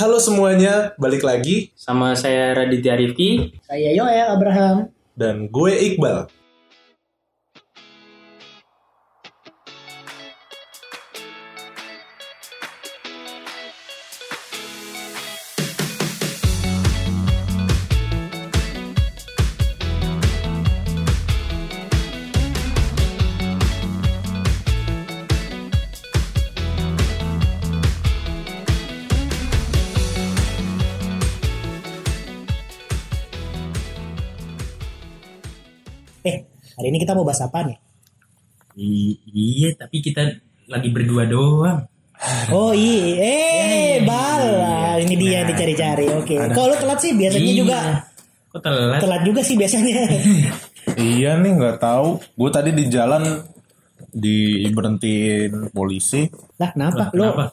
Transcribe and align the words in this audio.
Halo 0.00 0.16
semuanya, 0.16 0.96
balik 0.96 1.20
lagi 1.20 1.76
Sama 1.76 2.16
saya 2.16 2.56
Raditya 2.56 2.96
Rifki. 2.96 3.60
Saya 3.68 3.92
Yoel 3.92 4.32
Abraham. 4.32 4.88
dan 5.12 5.44
gue 5.52 5.72
Iqbal. 5.76 6.24
Kita 37.10 37.18
mau 37.18 37.26
bahas 37.26 37.42
apa 37.42 37.58
nih? 37.66 37.78
I- 38.78 39.18
iya, 39.26 39.74
tapi 39.74 39.98
kita 39.98 40.22
lagi 40.70 40.94
berdua 40.94 41.26
doang. 41.26 41.82
Oh 42.54 42.70
iya, 42.70 43.18
eh 43.18 43.94
bala, 44.06 44.94
ini 45.02 45.18
dia 45.18 45.42
yang 45.42 45.50
dicari-cari. 45.50 46.06
Oke, 46.14 46.38
kalau 46.54 46.70
lu 46.70 46.76
telat 46.78 47.02
sih 47.02 47.10
biasanya 47.18 47.50
Iya. 47.50 47.58
juga 47.58 47.78
Kok 48.54 48.60
telat? 48.62 49.00
telat 49.02 49.22
juga 49.26 49.40
sih 49.42 49.58
biasanya. 49.58 50.06
Iya 50.90 51.38
nih 51.38 51.50
nggak 51.54 51.78
tahu. 51.78 52.18
Gue 52.34 52.50
tadi 52.50 52.70
di 52.74 52.86
jalan 52.86 53.42
di 54.10 54.62
berhentiin 54.70 55.70
polisi. 55.70 56.26
lah 56.58 56.70
kenapa? 56.70 56.94
Lah, 56.94 57.08
kenapa? 57.10 57.44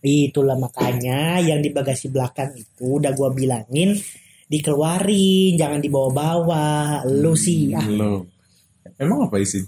itulah 0.00 0.56
makanya 0.56 1.40
yang 1.40 1.60
di 1.60 1.72
bagasi 1.72 2.12
belakang 2.12 2.52
itu 2.52 3.00
udah 3.00 3.12
gua 3.12 3.32
bilangin 3.32 3.96
dikeluarin, 4.46 5.56
jangan 5.56 5.80
dibawa-bawa. 5.80 7.02
Lu 7.08 7.32
sih 7.32 7.72
ah, 7.72 7.84
Lo, 7.88 8.28
emang 8.96 9.26
apa 9.26 9.38
isi? 9.38 9.62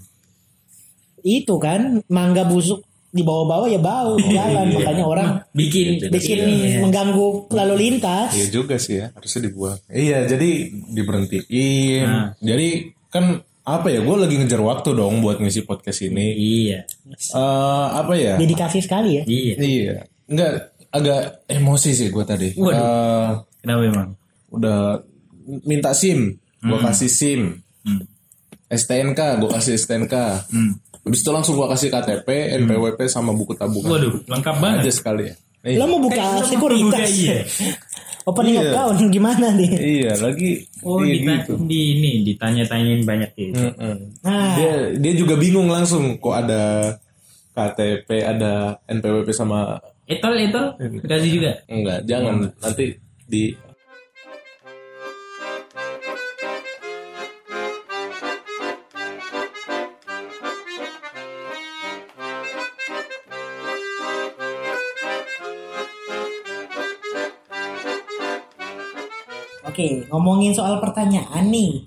itu 1.21 1.59
kan 1.59 1.99
mangga 2.07 2.47
busuk 2.47 2.85
dibawa-bawa 3.09 3.67
ya 3.67 3.79
bau 3.79 4.15
di 4.15 4.29
jalan 4.29 4.69
makanya 4.69 5.03
orang 5.03 5.27
Bikin 5.51 6.07
bikin 6.07 6.37
Iya. 6.39 6.79
mengganggu 6.79 7.49
lalu 7.49 7.75
lintas. 7.75 8.31
Iya 8.31 8.47
juga 8.53 8.77
sih 8.77 9.01
ya, 9.01 9.09
harusnya 9.11 9.41
dibuang. 9.43 9.79
Iya, 9.89 10.23
jadi 10.23 10.49
diberhentiin. 10.87 12.05
Nah. 12.05 12.27
Jadi 12.37 12.67
kan 13.09 13.41
apa 13.63 13.87
ya? 13.89 13.99
Gue 13.99 14.15
lagi 14.15 14.37
ngejar 14.37 14.61
waktu 14.61 14.93
dong 14.93 15.19
buat 15.19 15.41
ngisi 15.41 15.65
podcast 15.65 15.99
ini. 15.99 16.31
Iya. 16.31 16.79
Eh 17.33 17.87
apa 17.91 18.13
ya? 18.13 18.37
Dedikasi 18.37 18.79
sekali 18.79 19.17
ya. 19.17 19.23
Iya. 19.25 19.53
Iya, 19.57 19.95
enggak 20.29 20.51
agak 20.87 21.21
emosi 21.49 21.91
sih 21.91 22.07
gue 22.07 22.23
tadi. 22.23 22.53
Waduh. 22.55 22.71
Eh, 22.71 23.29
Kenapa 23.59 23.81
emang? 23.83 24.09
udah 24.47 25.01
minta 25.65 25.91
SIM, 25.91 26.37
gue 26.61 26.79
kasih 26.79 27.09
SIM. 27.09 27.41
Hmm. 27.83 28.03
STNK, 28.67 29.19
gue 29.39 29.49
kasih 29.49 29.73
STNK. 29.75 30.15
Hmm. 30.47 30.71
Habis 31.01 31.19
itu 31.19 31.31
langsung 31.31 31.55
gue 31.55 31.67
kasih 31.67 31.87
KTP, 31.87 32.27
NPWP 32.57 32.99
sama 33.07 33.31
buku 33.31 33.55
tabungan. 33.55 33.87
Waduh, 33.89 34.13
lengkap 34.27 34.55
Aja 34.55 34.61
banget. 34.61 34.91
sekali 34.91 35.23
ya. 35.25 35.35
Iya. 35.63 35.77
Lo 35.79 35.85
mau 35.87 35.99
buka 35.99 36.23
sekuritas. 36.43 37.09
Iya. 37.09 37.37
Opening 38.27 38.59
Iya. 38.59 38.63
account 38.69 38.99
gimana 39.07 39.47
nih? 39.55 39.71
Iya, 39.71 40.13
lagi 40.19 40.67
Oh, 40.83 40.99
iya 40.99 41.15
dita- 41.15 41.39
gitu. 41.41 41.53
di 41.63 41.79
ini 41.95 42.11
ditanya-tanyain 42.27 43.01
banyak 43.01 43.31
gitu. 43.33 43.71
Nah, 44.19 44.51
Dia 44.59 44.71
dia 44.99 45.13
juga 45.15 45.39
bingung 45.39 45.71
langsung 45.71 46.19
kok 46.19 46.35
ada 46.35 46.91
KTP, 47.51 48.09
ada 48.19 48.75
NPWP 48.83 49.31
sama 49.31 49.79
Etol, 50.03 50.35
etol, 50.37 50.75
dikasih 50.77 51.31
juga. 51.33 51.51
enggak, 51.67 51.99
jangan 52.03 52.47
nanti 52.53 52.95
di 53.25 53.51
Oke, 69.77 70.09
ngomongin 70.09 70.57
soal 70.57 70.81
pertanyaan 70.81 71.53
nih. 71.53 71.85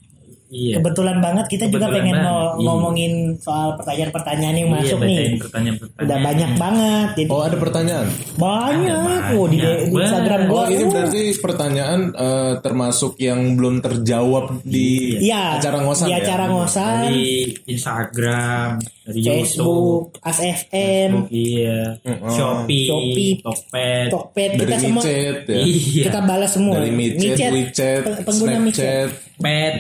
Iya. 0.51 0.75
Kebetulan 0.77 1.19
banget 1.19 1.47
kita 1.47 1.65
juga 1.67 1.87
Kebetulan 1.87 1.95
pengen 1.97 2.17
banget, 2.17 2.27
iya. 2.35 2.65
ngomongin 2.67 3.13
soal 3.39 3.69
pertanyaan-pertanyaan 3.79 4.57
yang 4.57 4.69
Iya, 4.69 4.77
masuk 4.77 4.99
nih. 5.01 5.19
pertanyaan-pertanyaan. 5.39 6.05
Udah 6.05 6.19
banyak 6.21 6.51
banget. 6.57 7.09
Jadi 7.15 7.31
Oh, 7.31 7.43
ada 7.43 7.57
pertanyaan. 7.57 8.07
banyak. 8.35 8.99
Ada 9.01 9.31
Oh, 9.31 9.47
di, 9.47 9.57
di 9.57 9.71
Instagram 9.95 10.41
gua. 10.45 10.57
Oh, 10.57 10.67
ini 10.67 10.83
uh, 10.83 10.89
berarti 10.91 11.21
pertanyaan 11.39 12.01
eh, 12.11 12.53
termasuk 12.59 13.13
yang 13.17 13.55
belum 13.55 13.79
terjawab 13.79 14.59
di 14.63 15.23
Iya. 15.23 15.57
acara 15.57 15.79
ngosan 15.81 16.07
Di 16.07 16.13
ya? 16.13 16.19
acara 16.21 16.45
ngosan, 16.47 16.99
Dari 17.07 17.31
Instagram, 17.71 18.67
dari 19.03 19.19
YouTube, 19.21 19.39
Facebook, 19.39 20.03
ASFM, 20.21 21.11
iya, 21.29 21.95
Shopee, 22.27 22.87
Shopee, 22.87 23.33
Tokped, 23.41 24.07
Tokped, 24.09 24.51
Dari 24.51 24.61
kita 24.61 24.77
semua 24.77 25.03
micet 25.03 25.37
ya. 25.47 25.61
iya, 25.61 26.03
kita 26.05 26.21
balas 26.21 26.51
semua. 26.51 26.75
Dari 26.77 26.91
micet, 26.91 27.39
WeChat, 27.49 28.03
pe- 28.03 28.23
pengguna 28.25 28.57
micet. 28.59 29.09
Snapchat. 29.09 29.39
Pet, 29.41 29.75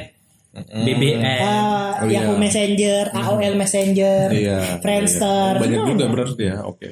BBM, 0.52 1.22
Ah, 1.22 2.02
Oh, 2.02 2.08
iya. 2.08 2.26
Yahoo 2.26 2.34
Messenger, 2.34 3.02
AOL 3.12 3.54
Messenger, 3.54 4.26
Iya. 4.28 4.82
Friendster. 4.82 5.52
iya. 5.54 5.62
Banyak 5.62 5.82
juga 5.88 6.04
berarti 6.08 6.44
ya. 6.44 6.58
Oke. 6.64 6.88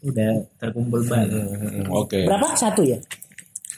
udah 0.00 0.32
terkumpul 0.56 1.04
banget. 1.04 1.28
Mm, 1.28 1.92
Oke. 1.92 2.24
Berapa? 2.24 2.56
Satu 2.56 2.80
ya? 2.80 2.96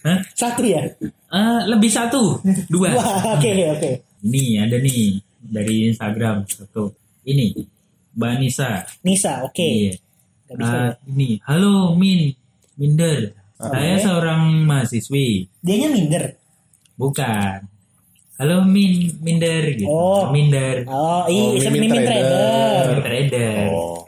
Hah? 0.07 0.23
Satu 0.33 0.63
ya? 0.63 0.87
Eh, 1.03 1.61
lebih 1.67 1.91
satu, 1.91 2.39
dua. 2.69 2.95
Oke 3.35 3.51
oke. 3.67 3.91
Nih 4.23 4.63
ada 4.63 4.79
nih 4.79 5.19
dari 5.41 5.91
Instagram 5.91 6.47
satu. 6.47 6.95
Ini 7.27 7.51
Mbak 8.15 8.33
Nisa. 8.39 8.87
Nisa, 9.03 9.43
oke. 9.43 9.67
Iya. 9.67 9.99
Nggak 10.47 10.57
bisa 10.63 10.71
Ah, 10.71 10.83
ya? 10.85 10.91
ini, 11.11 11.29
halo 11.43 11.75
Min, 11.99 12.31
Minder. 12.79 13.35
Saya 13.59 13.99
seorang 13.99 14.63
mahasiswi. 14.63 15.51
Dianya 15.59 15.91
minder. 15.91 16.39
Bukan. 16.95 17.67
Halo 18.43 18.67
Min, 18.67 19.07
Minder 19.23 19.71
gitu. 19.71 19.87
Oh. 19.87 20.27
Minder. 20.35 20.83
Oh, 20.91 21.23
Oh, 21.23 21.55
iya, 21.55 21.71
mimin 21.71 21.95
mimin 21.95 22.03
trader. 22.03 22.99
Trader. 22.99 23.55
Oh. 23.71 24.03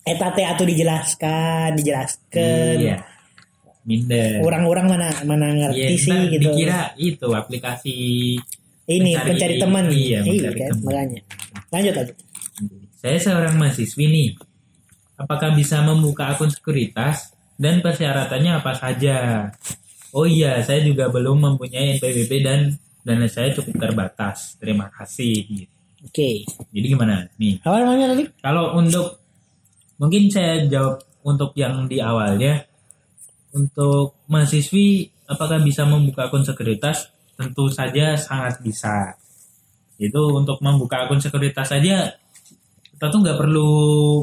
Eta 0.00 0.32
teh 0.32 0.40
atuh 0.40 0.64
dijelaskan, 0.64 1.76
dijelaskan. 1.76 2.80
Iya. 2.80 2.96
Minder. 3.84 4.40
Orang-orang 4.40 4.88
mana 4.88 5.08
mana 5.28 5.52
ngerti 5.52 5.84
Iya, 5.84 6.00
sih 6.00 6.20
gitu. 6.32 6.48
Dikira 6.48 6.96
itu 6.96 7.28
aplikasi 7.28 7.92
Ini 8.86 9.04
mencari- 9.12 9.28
pencari 9.28 9.54
teman. 9.60 9.84
Iya, 9.92 10.18
mencari 10.24 10.56
kan, 10.56 10.68
teman. 10.72 10.84
makanya. 10.88 11.20
Lanjut 11.68 11.94
aja. 11.94 12.14
Saya 12.96 13.18
seorang 13.20 13.54
mahasiswi 13.60 14.04
nih. 14.08 14.28
Apakah 15.14 15.52
bisa 15.52 15.84
membuka 15.84 16.32
akun 16.32 16.48
sekuritas 16.48 17.36
dan 17.54 17.84
persyaratannya 17.84 18.64
apa 18.64 18.72
saja? 18.72 19.16
Oh 20.10 20.24
iya, 20.24 20.64
saya 20.64 20.80
juga 20.80 21.12
belum 21.12 21.36
mempunyai 21.38 22.00
NPWP 22.00 22.32
dan 22.40 22.80
dana 23.04 23.28
saya 23.28 23.52
cukup 23.52 23.76
terbatas. 23.76 24.56
Terima 24.56 24.88
kasih. 24.88 25.34
Gitu. 25.44 25.72
Oke. 26.04 26.30
Jadi 26.72 26.86
gimana 26.88 27.28
nih? 27.36 27.60
Apa 27.60 27.76
namanya 27.84 28.16
tadi? 28.16 28.24
Kalau 28.40 28.74
untuk 28.74 29.20
mungkin 30.00 30.32
saya 30.32 30.64
jawab 30.66 31.04
untuk 31.24 31.52
yang 31.54 31.84
di 31.86 32.00
awalnya 32.00 32.64
untuk 33.54 34.18
mahasiswi 34.26 35.08
apakah 35.30 35.62
bisa 35.62 35.84
membuka 35.84 36.26
akun 36.26 36.42
sekuritas? 36.42 37.12
Tentu 37.36 37.70
saja 37.70 38.16
sangat 38.16 38.58
bisa. 38.64 39.14
Itu 40.00 40.34
untuk 40.34 40.58
membuka 40.64 41.06
akun 41.06 41.22
sekuritas 41.22 41.70
saja 41.70 42.16
kita 42.94 43.10
tuh 43.10 43.20
nggak 43.20 43.36
perlu 43.36 43.70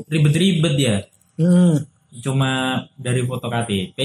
ribet-ribet 0.09 0.75
ya. 0.80 0.98
Hmm. 1.38 1.86
Cuma 2.18 2.81
dari 2.98 3.22
foto 3.28 3.46
KTP, 3.46 4.00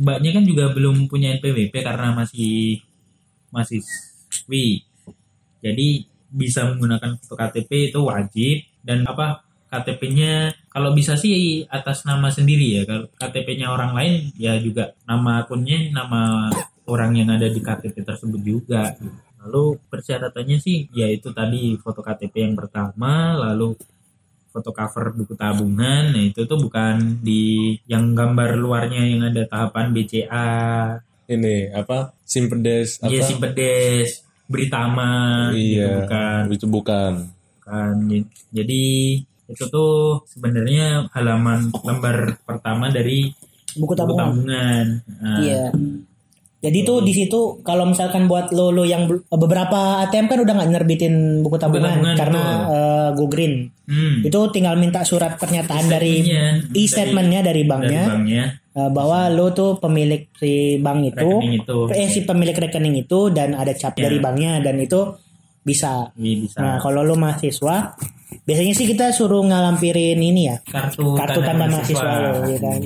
mbaknya 0.00 0.30
kan 0.40 0.44
juga 0.48 0.72
belum 0.72 1.04
punya 1.04 1.36
NPWP 1.36 1.74
karena 1.84 2.16
masih 2.16 2.80
masih 3.50 3.82
siswi. 4.30 4.86
Jadi 5.60 6.06
bisa 6.30 6.64
menggunakan 6.70 7.18
foto 7.18 7.34
KTP 7.34 7.90
itu 7.90 8.00
wajib 8.06 8.56
dan 8.86 9.02
apa 9.04 9.44
KTP-nya 9.70 10.50
kalau 10.66 10.90
bisa 10.94 11.14
sih 11.14 11.62
atas 11.70 12.02
nama 12.02 12.30
sendiri 12.30 12.80
ya. 12.80 12.82
Kalau 12.86 13.06
KTP-nya 13.14 13.70
orang 13.70 13.94
lain 13.94 14.34
ya 14.34 14.58
juga 14.58 14.94
nama 15.06 15.46
akunnya 15.46 15.94
nama 15.94 16.50
orang 16.90 17.22
yang 17.22 17.28
ada 17.30 17.46
di 17.46 17.62
KTP 17.62 18.02
tersebut 18.02 18.40
juga. 18.42 18.98
Lalu 19.40 19.78
persyaratannya 19.86 20.58
sih 20.58 20.90
yaitu 20.90 21.30
tadi 21.30 21.78
foto 21.78 22.02
KTP 22.02 22.50
yang 22.50 22.54
pertama, 22.58 23.38
lalu 23.38 23.78
foto 24.50 24.74
cover 24.74 25.14
buku 25.14 25.38
tabungan. 25.38 26.10
Nah, 26.10 26.22
itu 26.26 26.44
tuh 26.44 26.58
bukan 26.58 27.22
di 27.22 27.74
yang 27.86 28.12
gambar 28.12 28.58
luarnya 28.58 29.06
yang 29.06 29.22
ada 29.30 29.46
tahapan 29.46 29.94
BCA, 29.94 30.50
Ini 31.30 31.70
apa? 31.70 32.10
Simpedes 32.22 32.98
apa? 32.98 33.08
Iya 33.08 33.22
Simpedes, 33.22 34.26
Britama, 34.44 35.48
gitu 35.54 35.78
Iya. 35.78 35.88
bukan. 36.02 36.40
Itu 36.50 36.66
bukan. 36.66 37.12
kan 37.60 37.94
jadi 38.50 38.82
itu 39.46 39.64
tuh 39.70 40.26
sebenarnya 40.26 41.06
halaman 41.14 41.70
lembar 41.86 42.34
pertama 42.42 42.90
dari 42.90 43.30
buku 43.78 43.86
buku 43.86 43.94
tabungan. 43.94 44.26
tabungan. 44.26 44.86
Nah, 45.22 45.38
Iya. 45.38 45.64
Jadi 46.60 46.84
tuh 46.84 47.00
di 47.00 47.16
situ 47.16 47.64
kalau 47.64 47.88
misalkan 47.88 48.28
buat 48.28 48.52
lo 48.52 48.68
lo 48.68 48.84
yang 48.84 49.08
be- 49.08 49.24
beberapa 49.32 50.04
ATM 50.04 50.28
kan 50.28 50.38
udah 50.44 50.54
nggak 50.60 50.70
nerbitin 50.76 51.40
buku 51.40 51.56
tabungan, 51.56 51.88
tabungan, 51.96 52.16
karena 52.20 52.42
eh, 52.68 53.08
go 53.16 53.24
green. 53.32 53.72
Hmm. 53.88 54.20
Itu 54.20 54.52
tinggal 54.52 54.76
minta 54.76 55.00
surat 55.00 55.40
pernyataan 55.40 55.88
dari 55.88 56.20
Statementnya, 56.20 56.44
e-statementnya 56.76 57.40
dari 57.40 57.62
dari 57.64 57.70
banknya 57.70 58.02
banknya 58.04 58.44
eh, 58.72 58.88
bahwa 58.88 59.26
lo 59.28 59.50
tuh 59.50 59.76
pemilik 59.76 60.30
si 60.32 60.52
bank 60.76 61.00
itu, 61.08 61.26
rekening 61.32 61.54
itu 61.58 61.78
eh 61.90 62.06
si 62.06 62.20
pemilik 62.22 62.54
rekening 62.54 62.96
itu 62.98 63.28
dan 63.28 63.52
ada 63.52 63.72
cap 63.72 63.94
Ya. 63.94 64.06
dari 64.06 64.18
banknya 64.18 64.60
dan 64.60 64.76
itu 64.76 65.16
bisa. 65.60 66.08
Iya, 66.14 66.36
bisa 66.40 66.56
Nah 66.56 66.74
kalau 66.78 67.02
lo 67.02 67.14
mahasiswa, 67.14 67.92
biasanya 68.40 68.72
sih 68.72 68.86
kita 68.86 69.10
suruh 69.10 69.42
ngalampirin 69.42 70.16
ini 70.16 70.46
ya 70.46 70.56
kartu 70.62 71.14
kartu 71.14 71.40
tanda 71.40 71.66
mahasiswa 71.66 72.08
lo, 72.24 72.46
ya 72.46 72.58
kan. 72.58 72.80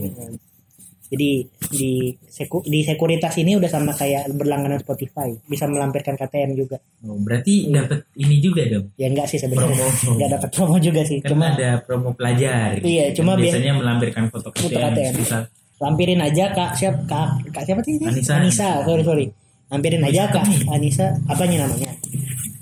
Jadi 1.04 1.46
di 1.70 1.92
seku, 2.26 2.64
di 2.64 2.82
sekuritas 2.82 3.36
ini 3.36 3.54
udah 3.54 3.68
sama 3.68 3.92
kayak 3.92 4.34
berlangganan 4.34 4.80
Spotify, 4.80 5.30
bisa 5.44 5.62
melampirkan 5.64 6.16
KTM 6.16 6.56
juga. 6.56 6.80
Oh, 7.04 7.14
berarti 7.14 7.70
dapat 7.70 8.08
ini 8.16 8.40
juga 8.40 8.66
dong. 8.66 8.90
Ya 8.96 9.06
enggak 9.06 9.28
sih 9.28 9.38
sebenarnya, 9.38 9.84
enggak 10.10 10.30
dapat 10.32 10.48
promo 10.50 10.74
juga 10.80 11.04
sih. 11.04 11.20
Kan 11.20 11.30
Cuma 11.30 11.54
ada 11.54 11.78
promo 11.78 12.10
pelajar. 12.10 12.80
Iya, 12.80 13.12
Kan 13.12 13.14
cuma 13.14 13.32
bias- 13.36 13.52
biasanya 13.52 13.72
melampirkan 13.76 14.24
foto 14.26 14.48
Foto 14.50 14.64
KTM, 14.66 14.90
KTM. 14.90 15.12
bisa 15.14 15.36
lampirin 15.82 16.20
aja 16.22 16.54
kak 16.54 16.78
siap 16.78 17.06
kak 17.06 17.50
kak 17.50 17.62
siapa 17.66 17.80
sih 17.82 17.98
ini? 17.98 18.04
Anissa. 18.10 18.82
sorry 18.84 19.02
sorry. 19.02 19.26
Lampirin 19.72 20.02
aja 20.06 20.30
kak 20.30 20.44
Anissa, 20.70 21.14
apanya 21.26 21.66
namanya? 21.66 21.90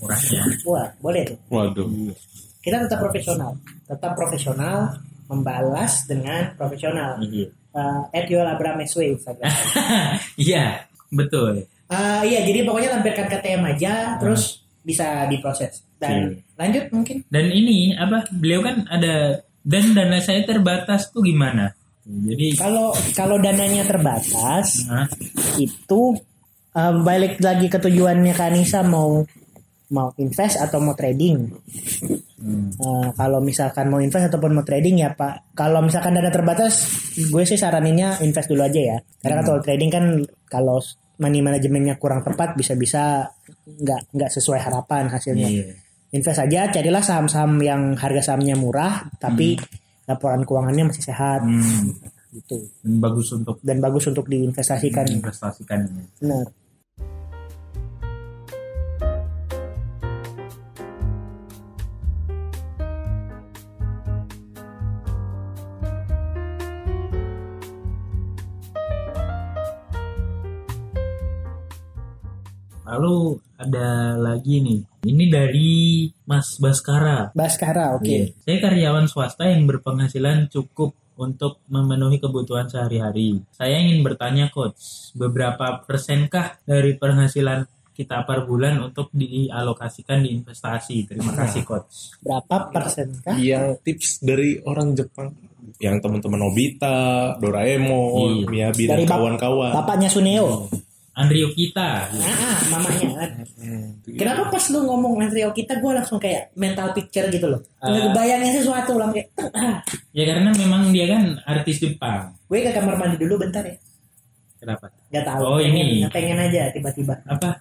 murahnya. 0.02 0.42
Wah 0.66 0.86
boleh 0.98 1.22
tuh. 1.22 1.38
Waduh. 1.46 1.86
Kita 2.62 2.76
tetap 2.86 2.98
profesional, 2.98 3.50
tetap 3.86 4.12
profesional, 4.18 4.76
membalas 5.30 6.06
dengan 6.10 6.54
profesional. 6.58 7.18
Iya. 7.22 7.48
Uh, 7.72 8.04
at 8.12 8.28
Yuel 8.28 8.44
Abraham 8.44 8.84
SW 8.84 9.16
Instagram. 9.16 9.48
Iya, 10.44 10.84
betul. 11.08 11.64
Ah, 11.88 12.20
iya, 12.24 12.44
jadi 12.44 12.64
pokoknya 12.68 13.00
lampirkan 13.00 13.26
KTM 13.32 13.62
aja, 13.64 14.16
terus 14.20 14.64
bisa 14.84 15.24
diproses. 15.28 15.84
Dan 15.96 16.36
lanjut 16.60 16.92
mungkin. 16.92 17.24
Dan 17.32 17.48
ini 17.48 17.96
apa? 17.96 18.28
Beliau 18.32 18.60
kan 18.60 18.84
ada 18.92 19.40
dan 19.62 19.84
dana 19.94 20.18
saya 20.20 20.44
terbatas 20.44 21.10
tuh 21.14 21.24
gimana? 21.24 21.72
Jadi 22.02 22.58
Kalau 22.58 22.90
kalau 23.14 23.36
dananya 23.38 23.86
terbatas, 23.86 24.86
Hah? 24.90 25.06
itu 25.58 26.00
eh, 26.74 26.94
balik 27.02 27.38
lagi 27.38 27.70
ke 27.70 27.78
tujuannya 27.78 28.34
Kanisa 28.34 28.82
mau 28.82 29.22
mau 29.92 30.08
invest 30.18 30.56
atau 30.58 30.80
mau 30.80 30.96
trading. 30.96 31.46
Hmm. 32.42 32.74
Eh, 32.74 33.08
kalau 33.14 33.38
misalkan 33.38 33.86
mau 33.92 34.00
invest 34.02 34.32
ataupun 34.32 34.50
mau 34.56 34.64
trading 34.66 35.04
ya 35.04 35.14
Pak. 35.14 35.54
Kalau 35.54 35.84
misalkan 35.84 36.16
dana 36.16 36.32
terbatas, 36.32 36.90
gue 37.14 37.42
sih 37.46 37.60
saraninnya 37.60 38.18
invest 38.24 38.50
dulu 38.50 38.66
aja 38.66 38.80
ya. 38.80 38.96
Karena 39.22 39.44
kan 39.44 39.44
kalau 39.46 39.60
trading 39.62 39.90
kan 39.92 40.04
kalau 40.50 40.82
money 41.22 41.38
manajemennya 41.38 42.00
kurang 42.02 42.26
tepat 42.26 42.58
bisa-bisa 42.58 43.30
nggak 43.62 44.10
nggak 44.10 44.30
sesuai 44.32 44.58
harapan 44.58 45.06
hasilnya. 45.06 45.48
Iya. 45.48 45.66
invest 46.12 46.44
aja 46.44 46.68
carilah 46.68 47.00
saham-saham 47.00 47.56
yang 47.64 47.96
harga 47.96 48.20
sahamnya 48.20 48.52
murah 48.52 49.08
tapi 49.16 49.56
laporan 50.08 50.42
keuangannya 50.42 50.90
masih 50.90 51.04
sehat 51.04 51.40
Hmm. 51.42 51.94
gitu 52.32 52.58
Dan 52.80 52.96
bagus 52.98 53.28
untuk 53.36 53.60
dan 53.60 53.78
bagus 53.78 54.08
untuk 54.08 54.24
diinvestasikan 54.26 55.04
investasikan. 55.10 55.84
benar 56.18 56.48
Lalu 72.82 73.40
ada 73.56 74.18
lagi 74.20 74.60
nih. 74.60 74.80
Ini 75.06 75.24
dari 75.32 75.72
Mas 76.24 76.56
Baskara. 76.56 77.30
Baskara 77.32 77.94
oke 77.94 78.06
Iya. 78.06 78.24
Saya 78.38 78.58
karyawan 78.60 79.06
swasta 79.06 79.44
yang 79.44 79.64
berpenghasilan 79.64 80.46
cukup 80.46 80.94
untuk 81.12 81.60
memenuhi 81.66 82.16
kebutuhan 82.16 82.66
sehari-hari. 82.66 83.42
Saya 83.50 83.76
ingin 83.76 84.00
bertanya 84.00 84.48
coach, 84.48 85.12
beberapa 85.12 85.82
persenkah 85.82 86.62
dari 86.62 86.94
penghasilan 86.94 87.62
kita 87.92 88.24
per 88.24 88.42
bulan 88.42 88.80
untuk 88.80 89.12
dialokasikan 89.12 90.18
di 90.18 90.32
investasi? 90.32 91.04
Terima 91.04 91.36
kasih 91.36 91.62
coach. 91.62 92.16
berapa 92.18 92.70
persen 92.70 93.12
kah 93.18 93.36
Yang 93.36 93.82
tips 93.82 94.08
dari 94.20 94.56
orang 94.58 94.94
Jepang. 94.94 95.36
Yang 95.76 96.00
teman-teman 96.00 96.40
Nobita, 96.40 96.98
Doraemon, 97.36 98.42
Iya. 98.42 98.48
Miyabi 98.48 98.84
Dari 98.84 99.04
dan 99.04 99.08
bap- 99.08 99.14
kawan-kawan. 99.14 99.72
bapaknya 99.74 100.08
Suneo 100.08 100.66
Andrio 101.12 101.52
kita. 101.52 102.08
ah, 102.08 102.24
ah, 102.24 102.58
mamanya 102.70 103.08
kan 103.18 103.30
Hmm, 103.54 104.00
kenapa 104.20 104.48
pas 104.48 104.64
lu 104.66 104.80
ngomong 104.82 105.20
Andrea 105.20 105.48
kita 105.50 105.76
gue 105.76 105.92
langsung 105.92 106.16
kayak 106.16 106.50
mental 106.54 106.90
picture 106.92 107.28
gitu 107.28 107.46
loh 107.46 107.60
Ah. 107.78 107.92
ngebayangin 107.92 108.52
sesuatu 108.54 108.96
lah 108.96 109.10
kayak 109.10 109.28
Ya 110.16 110.24
karena 110.24 110.48
memang 110.52 110.88
dia 110.88 111.04
kan 111.06 111.36
artis 111.44 111.78
Jepang. 111.78 112.32
gue 112.42 112.58
ke 112.58 112.70
kamar 112.70 112.96
mandi 112.96 113.16
dulu 113.16 113.36
bentar 113.38 113.60
ya 113.60 113.76
Kenapa? 114.56 114.88
nggak 115.08 115.24
tahu 115.26 115.40
Oh, 115.42 115.58
pengen, 115.58 115.86
ini. 115.86 116.08
pengen 116.08 116.38
aja 116.38 116.70
tiba-tiba 116.70 117.14
Apa? 117.26 117.60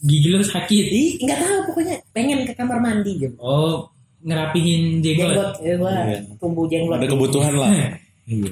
Gigi 0.00 0.32
lu 0.32 0.40
sakit. 0.40 0.86
Ih, 0.86 1.20
nggak 1.20 1.38
tahu 1.38 1.56
pokoknya 1.68 2.00
pengen 2.10 2.48
ke 2.48 2.56
kamar 2.56 2.80
mandi 2.80 3.20
gitu. 3.20 3.36
Oh, 3.36 3.84
ngerapihin 4.22 5.04
jenggot. 5.04 5.28
Jenggot, 5.28 5.52
ya 5.60 5.74
gua 5.76 5.92
Iya. 6.08 6.18
tumbuh 6.40 6.64
jenggot. 6.64 6.96
Ada 6.96 7.06
kebutuhan 7.06 7.52
lah. 7.54 7.68
Iya. 8.24 8.48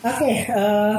Oke, 0.00 0.32
eh, 0.42 0.96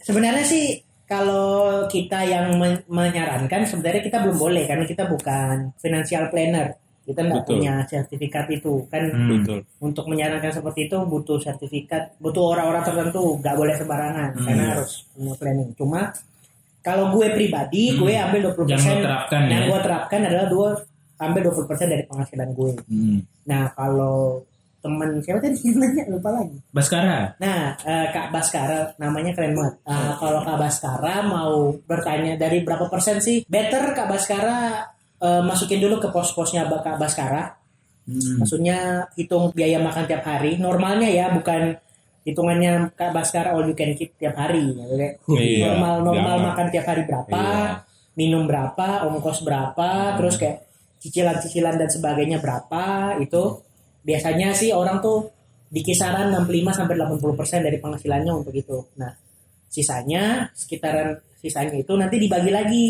sebenarnya 0.00 0.44
sih 0.44 0.78
kalau 1.04 1.52
kita 1.84 2.24
yang 2.24 2.56
men- 2.56 2.86
menyarankan 2.86 3.66
sebenarnya 3.66 4.02
kita 4.02 4.22
belum 4.22 4.38
boleh 4.38 4.64
karena 4.64 4.84
kita 4.84 5.04
bukan 5.04 5.74
financial 5.76 6.26
planner. 6.28 6.74
Kita 7.04 7.20
nggak 7.20 7.44
punya 7.44 7.84
sertifikat 7.84 8.48
itu 8.48 8.88
kan. 8.88 9.04
Hmm. 9.12 9.44
Betul. 9.44 9.60
Untuk 9.78 10.08
menyarankan 10.08 10.48
seperti 10.50 10.88
itu 10.88 10.96
butuh 11.04 11.36
sertifikat, 11.36 12.16
butuh 12.16 12.56
orang-orang 12.56 12.80
tertentu, 12.80 13.36
nggak 13.36 13.52
boleh 13.54 13.74
sembarangan 13.76 14.30
Hmm. 14.32 14.44
karena 14.48 14.64
harus 14.72 15.04
punya 15.12 15.34
planning. 15.36 15.70
Cuma 15.76 16.08
kalau 16.80 17.12
gue 17.12 17.28
pribadi, 17.28 17.92
Hmm. 17.92 17.98
gue 18.00 18.12
ambil 18.16 18.40
20% 18.48 18.96
Yang 18.96 19.04
terapkan 19.04 19.40
yang 19.44 19.62
ya. 19.64 19.68
gue 19.68 19.78
terapkan 19.84 20.20
adalah 20.22 20.46
dua 20.48 20.68
ambil 21.16 21.40
20% 21.44 21.88
dari 21.88 22.04
penghasilan 22.08 22.50
gue. 22.52 22.72
Hmm. 22.88 23.18
Nah, 23.44 23.68
kalau 23.76 24.40
teman 24.84 25.16
siapa 25.24 25.40
tadi 25.40 25.56
yang 25.64 25.80
nanya 25.80 26.04
lupa 26.12 26.28
lagi. 26.28 26.60
Baskara. 26.68 27.32
Nah, 27.40 27.72
eh, 27.80 28.06
Kak 28.12 28.28
Baskara 28.28 28.92
namanya 29.00 29.32
keren 29.32 29.56
banget. 29.56 29.80
Eh, 29.88 30.12
kalau 30.20 30.44
Kak 30.44 30.60
Baskara 30.60 31.24
mau 31.24 31.72
bertanya 31.88 32.36
dari 32.36 32.60
berapa 32.60 32.92
persen 32.92 33.16
sih? 33.24 33.48
Better 33.48 33.96
Kak 33.96 34.12
Baskara 34.12 34.84
eh, 35.24 35.40
masukin 35.40 35.80
dulu 35.80 35.96
ke 35.96 36.12
pos-posnya 36.12 36.68
Kak 36.68 37.00
Baskara. 37.00 37.56
Hmm. 38.04 38.44
Maksudnya 38.44 39.08
hitung 39.16 39.48
biaya 39.56 39.80
makan 39.80 40.04
tiap 40.04 40.20
hari. 40.20 40.60
Normalnya 40.60 41.08
ya, 41.08 41.32
bukan 41.32 41.80
hitungannya 42.28 42.92
Kak 42.92 43.16
Baskara 43.16 43.56
all 43.56 43.64
you 43.64 43.72
can 43.72 43.96
keep 43.96 44.12
tiap 44.20 44.36
hari. 44.36 44.68
Ya, 44.76 45.16
Iya, 45.32 45.72
normal 45.72 45.94
normal 46.04 46.36
jangan. 46.36 46.46
makan 46.52 46.66
tiap 46.68 46.86
hari 46.92 47.02
berapa, 47.08 47.40
Iya. 47.40 47.80
minum 48.20 48.44
berapa, 48.44 49.08
ongkos 49.08 49.40
berapa, 49.40 50.20
terus 50.20 50.36
kayak 50.36 50.60
cicilan-cicilan 51.00 51.76
dan 51.76 51.88
sebagainya 51.88 52.40
berapa 52.40 53.16
itu 53.20 53.60
biasanya 54.04 54.52
sih 54.52 54.70
orang 54.70 55.00
tuh 55.00 55.32
di 55.72 55.82
kisaran 55.82 56.30
65 56.30 56.70
sampai 56.70 56.94
80% 56.94 57.66
dari 57.66 57.78
penghasilannya 57.82 58.32
untuk 58.36 58.54
itu. 58.54 58.78
Nah, 59.00 59.10
sisanya 59.66 60.46
sekitaran 60.54 61.18
sisanya 61.42 61.74
itu 61.74 61.92
nanti 61.98 62.22
dibagi 62.22 62.54
lagi 62.54 62.86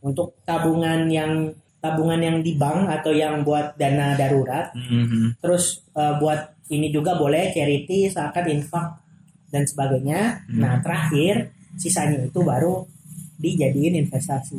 untuk 0.00 0.40
tabungan 0.48 1.04
yang 1.12 1.52
tabungan 1.84 2.16
yang 2.16 2.36
di 2.40 2.56
bank 2.56 2.88
atau 2.88 3.12
yang 3.12 3.44
buat 3.44 3.76
dana 3.76 4.16
darurat. 4.16 4.72
Hmm. 4.72 5.36
Terus 5.36 5.84
eh, 5.92 6.14
buat 6.16 6.56
ini 6.72 6.88
juga 6.88 7.20
boleh 7.20 7.52
charity, 7.52 8.08
zakat, 8.08 8.48
infak 8.48 9.04
dan 9.52 9.68
sebagainya. 9.68 10.48
Hmm. 10.48 10.64
Nah, 10.64 10.74
terakhir 10.80 11.52
sisanya 11.76 12.24
itu 12.24 12.40
baru 12.40 12.88
dijadiin 13.36 14.00
investasi. 14.00 14.56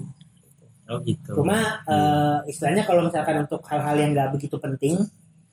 Oh 0.85 1.01
gitu. 1.01 1.33
Cuma 1.33 1.81
eh, 1.89 2.37
istilahnya 2.45 2.85
kalau 2.85 3.09
misalkan 3.09 3.41
untuk 3.41 3.65
hal-hal 3.65 3.97
yang 3.97 4.13
nggak 4.13 4.37
begitu 4.37 4.61
penting 4.61 5.01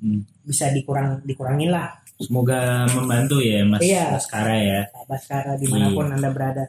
Hmm. 0.03 0.27
bisa 0.43 0.67
dikurang 0.69 1.23
dikurangin 1.23 1.71
lah. 1.71 1.95
Semoga 2.19 2.83
membantu 2.91 3.39
ya 3.39 3.63
Mas 3.63 3.79
Iya. 3.81 4.13
Baskara 4.13 4.55
ya. 4.59 4.81
Baskara 5.07 5.55
di 5.55 5.67
mana 5.67 5.91
pun 5.91 6.07
Iya. 6.07 6.15
anda 6.17 6.29
berada. 6.29 6.65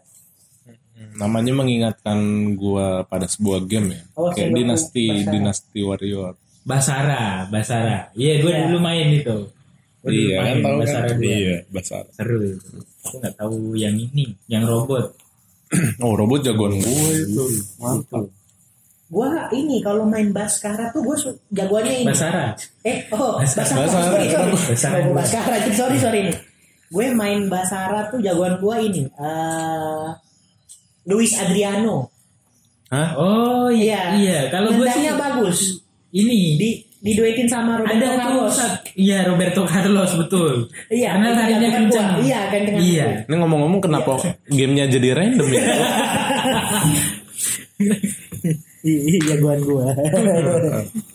Namanya 1.14 1.54
mengingatkan 1.56 2.20
gua 2.56 3.04
pada 3.04 3.26
sebuah 3.26 3.66
game 3.66 3.92
ya. 3.92 4.02
Oh, 4.16 4.30
Kayak 4.30 4.54
dinasti 4.56 5.06
Basara. 5.12 5.30
dinasti 5.30 5.80
warrior. 5.82 6.34
Basara, 6.64 7.24
Basara. 7.50 7.98
Iya, 8.14 8.34
gue 8.40 8.50
Iya. 8.50 8.62
dulu 8.66 8.78
main 8.80 9.08
itu. 9.12 9.38
Gua 10.00 10.10
dulu 10.10 10.24
Iya, 10.24 10.38
main 10.40 10.58
kan 10.60 10.74
Basara 10.80 11.08
kan? 11.10 11.18
Iya, 11.20 11.56
Basara. 11.68 12.10
Seru 12.14 12.38
itu. 12.40 12.70
Aku 13.04 13.16
nggak 13.20 13.34
tahu 13.36 13.56
yang 13.76 13.96
ini, 13.96 14.26
yang 14.48 14.64
robot. 14.64 15.06
Oh, 16.06 16.14
robot 16.14 16.40
jagoan 16.40 16.78
gue 16.78 16.86
itu. 17.20 17.44
Mantap. 17.78 18.30
Gua 19.14 19.46
ini 19.54 19.78
kalau 19.86 20.10
main 20.10 20.34
Baskara 20.34 20.90
tuh 20.90 21.06
gue 21.06 21.14
jagoannya 21.54 22.02
ini. 22.02 22.10
Basara. 22.10 22.58
Eh, 22.82 23.06
oh, 23.14 23.38
Basara. 23.38 23.86
Basara. 23.86 24.10
Sorry, 24.10 24.26
sorry. 24.34 24.52
Basara. 24.74 24.98
Oh, 25.06 25.14
Baskara. 25.14 25.56
Sorry, 25.70 25.98
sorry 26.02 26.20
nih. 26.34 26.38
Gue 26.90 27.14
main 27.14 27.46
Basara 27.46 28.10
tuh 28.10 28.18
jagoan 28.26 28.58
gue 28.58 28.76
ini. 28.90 29.02
eh 29.06 30.08
Luis 31.06 31.38
Adriano. 31.38 32.10
Hah? 32.90 33.14
Oh 33.14 33.70
iya. 33.70 34.18
Iya. 34.18 34.50
Kalau 34.50 34.74
gue 34.74 34.88
sih 34.90 35.06
bagus. 35.14 35.78
ini 36.14 36.58
Di 36.58 36.70
diduetin 37.04 37.46
sama 37.46 37.78
Roberto 37.78 38.06
ada 38.06 38.18
Carlos. 38.18 38.58
Iya 38.98 39.28
Roberto 39.30 39.62
Carlos 39.68 40.12
betul. 40.16 40.54
Iya, 40.90 41.20
Karena 41.20 41.30
tarinya 41.36 41.70
kencang. 41.70 42.10
Iya, 42.24 42.40
kencang. 42.50 42.82
Iya. 42.82 43.06
Ini 43.30 43.36
ngomong-ngomong 43.44 43.82
kenapa 43.84 44.18
gamenya 44.50 44.90
jadi 44.90 45.14
random 45.14 45.48
ya? 45.54 45.62
Iya, 48.84 49.18
jagoan 49.28 49.60
gue. 49.64 49.86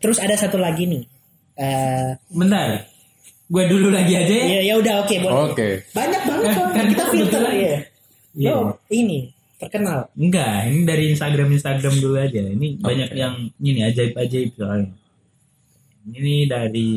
Terus 0.00 0.18
ada 0.20 0.36
satu 0.36 0.60
lagi 0.60 0.84
nih. 0.84 1.02
Eh, 1.56 2.10
Bentar. 2.28 2.84
Gue 3.48 3.64
dulu 3.68 3.88
lagi 3.92 4.12
aja 4.16 4.34
ya. 4.34 4.44
ya 4.58 4.60
ya 4.68 4.74
udah 4.76 4.94
oke 5.04 5.14
boleh. 5.20 5.34
Oke. 5.52 5.68
Banyak 5.96 6.22
banget 6.28 6.44
Kan- 6.44 6.56
soalnya. 6.56 6.76
kan 6.76 6.84
kita 6.92 7.04
filter 7.08 7.42
ya. 7.48 7.76
Iya. 8.34 8.50
Lo 8.52 8.76
ini 8.90 9.33
terkenal. 9.64 9.98
Enggak, 10.14 10.68
ini 10.68 10.80
dari 10.84 11.04
Instagram 11.10 11.48
Instagram 11.50 11.94
dulu 11.96 12.16
aja. 12.16 12.42
Ini 12.44 12.66
banyak 12.78 13.10
yang 13.12 13.34
ini 13.58 13.80
ajaib 13.82 14.12
ajaib 14.12 14.50
soalnya. 14.54 14.92
Ini 16.04 16.44
dari 16.44 16.90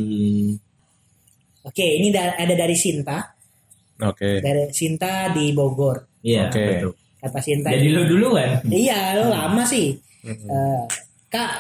Oke, 1.63 1.83
ini 1.99 2.11
da- 2.11 2.35
ada 2.35 2.55
dari 2.55 2.75
Sinta. 2.75 3.23
Oke. 4.03 4.39
Dari 4.39 4.71
Sinta 4.71 5.31
di 5.31 5.51
Bogor. 5.51 6.19
Iya 6.23 6.47
Oke. 6.47 6.63
betul. 6.63 6.91
Kata 7.17 7.39
Sinta. 7.41 7.67
Jadi 7.71 7.87
lu 7.91 8.03
dulu 8.05 8.35
kan? 8.35 8.63
Iya, 8.63 9.19
lo 9.19 9.27
lama 9.27 9.63
sih. 9.63 9.95
Eh, 10.23 10.81
Kak, 11.27 11.51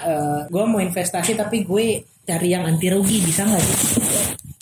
gue 0.47 0.63
mau 0.63 0.79
investasi 0.79 1.35
tapi 1.35 1.63
gue 1.63 1.85
cari 2.23 2.47
yang 2.51 2.63
anti 2.63 2.87
rugi 2.87 3.19
bisa 3.19 3.43
nggak 3.43 3.63
sih? 3.63 3.75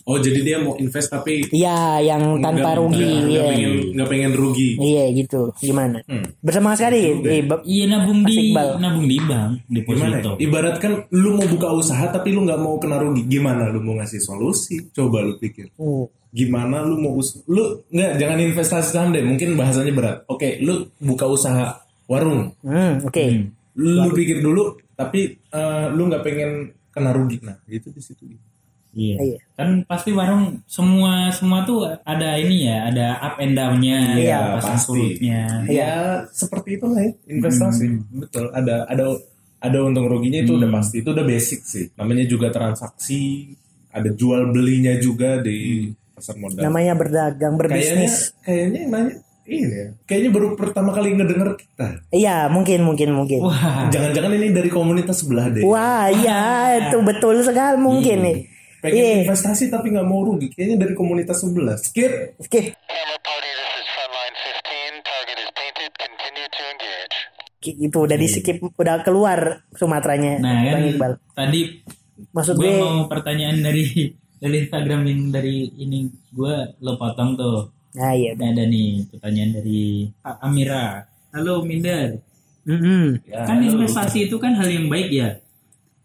Oh 0.06 0.22
jadi 0.22 0.38
dia 0.40 0.58
mau 0.62 0.78
invest 0.78 1.10
tapi 1.10 1.50
Iya, 1.50 1.98
yang 2.00 2.38
tanpa 2.38 2.62
nggak- 2.62 2.78
rugi. 2.78 3.10
nggak 3.10 3.26
Iya, 3.26 3.42
pengen 3.44 3.72
nggak 3.92 4.08
pengen 4.08 4.32
rugi. 4.32 4.70
iya 4.78 5.04
gitu. 5.12 5.42
Gimana? 5.58 5.98
Bersama 6.40 6.78
sekali. 6.78 7.26
Eh, 7.26 7.42
Iya 7.66 7.84
nabung 7.90 8.22
di 8.22 8.54
nabung 8.54 9.10
di 9.10 9.18
bank 9.18 9.66
Gimana? 9.66 10.22
deposito. 10.22 10.32
Ibaratkan 10.38 10.92
lu 11.10 11.34
mau 11.34 11.48
buka 11.48 11.74
usaha 11.74 12.06
tapi 12.08 12.30
lu 12.30 12.46
nggak 12.46 12.60
mau 12.60 12.78
kena 12.78 12.98
rugi. 12.98 13.26
Gimana 13.26 13.66
lu 13.68 13.82
mau 13.82 13.98
ngasih 13.98 14.22
solusi? 14.22 14.78
Coba 14.92 15.20
lu 15.20 15.36
pikir. 15.36 15.74
Uh, 15.76 16.06
Gimana 16.30 16.84
lu 16.84 17.00
mau 17.00 17.18
us 17.18 17.42
lu 17.48 17.64
nggak 17.88 18.12
jangan 18.16 18.38
investasi 18.40 18.90
saham 18.92 19.10
deh. 19.10 19.26
Mungkin 19.26 19.58
bahasanya 19.58 19.90
berat. 19.90 20.18
Oke, 20.28 20.62
lu 20.62 20.86
buka 20.98 21.26
usaha 21.26 21.82
warung. 22.06 22.54
hmm, 22.62 23.02
Oke. 23.02 23.50
Lu 23.74 24.06
pikir 24.14 24.40
dulu 24.40 24.70
tapi 24.94 25.34
eh, 25.34 25.86
lu 25.90 26.06
nggak 26.06 26.22
pengen 26.22 26.52
kena 26.94 27.10
rugi. 27.10 27.42
Nah, 27.42 27.58
itu 27.66 27.90
di 27.90 28.00
situ. 28.00 28.22
Iya. 28.96 29.18
Iya. 29.20 29.40
Kan 29.60 29.84
pasti 29.84 30.16
warung 30.16 30.64
semua 30.66 31.28
semua 31.36 31.68
tuh 31.68 31.84
ada 31.84 32.40
ini 32.40 32.66
ya, 32.66 32.88
ada 32.88 33.20
up 33.20 33.36
and 33.44 33.54
down-nya, 33.54 34.16
Iya, 34.16 34.36
ada 34.40 34.56
pasang 34.58 34.80
surutnya. 34.80 35.68
Ya 35.68 36.24
seperti 36.32 36.80
itulah 36.80 37.04
ya, 37.04 37.12
investasi. 37.28 37.86
Betul. 38.10 38.50
Ada 38.56 38.88
ada 38.88 39.06
ada 39.60 39.78
untung 39.84 40.08
ruginya 40.08 40.40
itu 40.40 40.56
udah 40.56 40.72
pasti. 40.72 41.04
Itu 41.04 41.12
udah 41.12 41.28
basic 41.28 41.60
sih. 41.68 41.86
Namanya 42.00 42.24
juga 42.26 42.48
transaksi. 42.50 43.52
Ada 43.92 44.12
jual 44.12 44.52
belinya 44.52 44.96
juga 45.00 45.40
di 45.40 45.88
pasar 46.16 46.36
modal. 46.40 46.64
Namanya 46.64 46.96
berdagang, 46.96 47.56
Kayaknya 47.60 48.00
berbisnis. 48.00 48.16
kayaknya 48.44 48.80
yang 48.88 48.92
nanya 48.92 49.16
ini 49.46 49.68
ya. 49.72 49.88
Kayaknya 50.04 50.30
baru 50.34 50.48
pertama 50.58 50.90
kali 50.92 51.14
ngedenger 51.16 51.50
kita. 51.60 51.88
Iya, 52.12 52.50
mungkin, 52.52 52.82
mungkin, 52.82 53.14
mungkin. 53.14 53.40
Wah, 53.46 53.54
Wah, 53.56 53.88
Jangan-jangan 53.94 54.32
ini 54.36 54.48
dari 54.52 54.68
komunitas 54.72 55.22
sebelah 55.22 55.48
deh. 55.54 55.64
iya, 56.12 56.44
itu 56.82 56.98
betul 57.06 57.40
sekali 57.46 57.78
mungkin 57.78 58.18
nih. 58.26 58.38
Pengen 58.86 59.02
Iya. 59.02 59.16
investasi 59.24 59.64
tapi 59.68 59.88
nggak 59.90 60.06
mau 60.06 60.22
rugi. 60.22 60.48
Kayaknya 60.50 60.78
dari 60.82 60.94
komunitas 60.94 61.38
sebelah. 61.40 61.76
Skip. 61.76 62.38
Oke, 62.38 62.74
Camera 62.76 63.18
party, 63.20 63.50
this 63.50 63.72
is 63.76 63.88
Frontline 63.90 64.36
15. 64.38 64.96
Target 65.02 65.38
is 65.38 65.50
painted. 65.52 65.92
Continue 65.96 66.48
to 66.48 66.62
engage. 66.66 67.16
itu 67.66 67.98
udah 67.98 68.14
di 68.14 68.28
skip, 68.30 68.62
udah 68.62 69.02
keluar 69.02 69.66
Sumateranya, 69.74 70.38
nah 70.38 70.54
kan 70.62 70.70
Bang 70.72 70.86
Iqbal. 70.86 71.12
tadi 71.34 71.62
Maksud 72.30 72.56
gue 72.56 72.70
gue, 72.70 72.78
mau 72.78 73.10
pertanyaan 73.10 73.58
dari 73.60 74.14
dari 74.38 74.56
Instagram 74.62 75.02
yang 75.02 75.34
dari 75.34 75.74
ini 75.74 76.06
gue 76.30 76.54
lo 76.78 76.94
potong 76.94 77.34
tuh. 77.34 77.74
nah 77.92 78.14
iya. 78.14 78.38
Nah, 78.38 78.54
ada 78.54 78.64
nih 78.64 79.10
pertanyaan 79.10 79.52
dari 79.56 80.06
Amira. 80.40 81.10
Halo 81.34 81.66
Minder. 81.66 82.22
Mm-mm. 82.64 83.26
kan 83.28 83.58
investasi 83.58 84.26
itu 84.26 84.38
kan 84.38 84.54
hal 84.54 84.66
yang 84.66 84.86
baik 84.86 85.10
ya. 85.10 85.42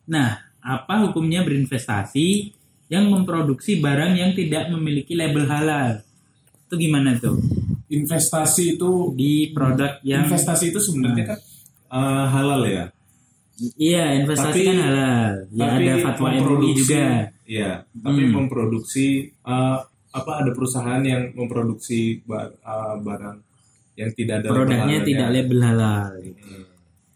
Nah, 0.06 0.40
apa 0.60 1.04
hukumnya 1.04 1.44
berinvestasi 1.44 2.56
yang 2.90 3.06
memproduksi 3.06 3.78
barang 3.78 4.12
yang 4.12 4.34
tidak 4.34 4.68
memiliki 4.68 5.14
label 5.14 5.46
halal? 5.46 6.02
Itu 6.66 6.74
gimana 6.76 7.14
tuh? 7.16 7.38
Investasi 7.88 8.74
itu 8.74 8.90
Di 9.12 9.50
produk 9.50 9.98
yang 10.02 10.26
investasi 10.26 10.70
itu 10.70 10.78
sebenarnya 10.78 11.24
kan 11.26 11.38
eh, 11.90 12.26
halal 12.28 12.62
ya. 12.64 12.84
Iya, 13.76 14.16
investasi 14.16 14.56
Tapi- 14.56 14.68
kan 14.68 14.78
halal. 14.80 15.32
Ya 15.50 15.64
tapi 15.68 15.82
ada 15.84 15.96
fatwa 16.00 16.28
MUI 16.32 16.70
juga. 16.72 17.04
Iya, 17.44 17.70
tapi 17.94 18.20
Hmm. 18.24 18.32
memproduksi 18.36 19.06
eh, 19.30 19.78
apa 20.10 20.32
ada 20.36 20.50
perusahaan 20.50 21.02
yang 21.02 21.30
memproduksi 21.32 22.22
ba- 22.22 22.50
eh, 22.50 22.94
barang 22.98 23.38
yang 23.94 24.10
tidak 24.12 24.34
ada 24.40 24.48
Produknya 24.48 24.80
halalnya. 24.80 25.00
tidak 25.04 25.28
label 25.30 25.58
halal. 25.60 26.10
Hmm, 26.16 26.64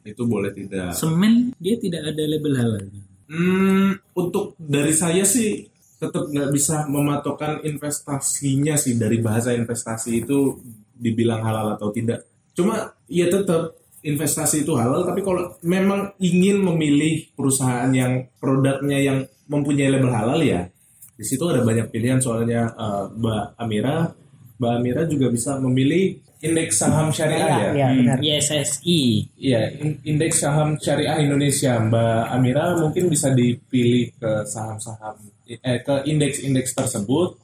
itu 0.04 0.22
boleh 0.24 0.50
tidak. 0.52 0.90
Semen 0.92 1.32
dia 1.56 1.74
tidak 1.78 2.02
ada 2.04 2.22
label 2.24 2.52
halal. 2.52 2.82
Hmm, 3.24 3.96
untuk 4.16 4.58
dari 4.60 4.92
saya 4.92 5.24
sih 5.24 5.64
tetap 5.96 6.28
nggak 6.28 6.50
bisa 6.52 6.84
mematokkan 6.90 7.64
investasinya 7.64 8.76
sih. 8.76 8.96
Dari 9.00 9.18
bahasa 9.24 9.56
investasi 9.56 10.24
itu 10.24 10.60
dibilang 10.94 11.40
halal 11.40 11.74
atau 11.74 11.88
tidak. 11.90 12.24
Cuma 12.52 12.92
ya 13.08 13.26
tetap 13.32 13.76
investasi 14.04 14.68
itu 14.68 14.76
halal. 14.76 15.08
Tapi 15.08 15.24
kalau 15.24 15.56
memang 15.64 16.12
ingin 16.20 16.60
memilih 16.60 17.32
perusahaan 17.32 17.88
yang 17.90 18.28
produknya 18.36 18.98
yang 19.00 19.18
mempunyai 19.48 19.92
label 19.92 20.12
halal 20.12 20.40
ya 20.40 20.68
di 21.14 21.24
situ 21.24 21.46
ada 21.46 21.62
banyak 21.62 21.88
pilihan. 21.90 22.18
Soalnya 22.18 22.74
eh, 22.74 23.04
Mbak 23.14 23.44
Amira 23.58 24.10
Mbak 24.58 24.70
Amira 24.70 25.02
juga 25.04 25.26
bisa 25.28 25.58
memilih 25.58 26.18
indeks 26.38 26.76
saham 26.76 27.08
syariah 27.08 27.48
ya. 27.48 27.70
Iya, 27.72 27.86
benar. 27.96 28.16
ISSI. 28.20 29.00
Iya, 29.40 29.60
in- 29.80 29.98
indeks 30.04 30.44
saham 30.44 30.76
syariah 30.76 31.18
Indonesia, 31.18 31.80
Mbak 31.80 32.22
Amira 32.30 32.64
mungkin 32.76 33.08
bisa 33.08 33.32
dipilih 33.32 34.12
ke 34.14 34.30
saham-saham 34.44 35.16
eh 35.44 35.78
ke 35.80 35.94
indeks-indeks 36.04 36.72
tersebut. 36.72 37.36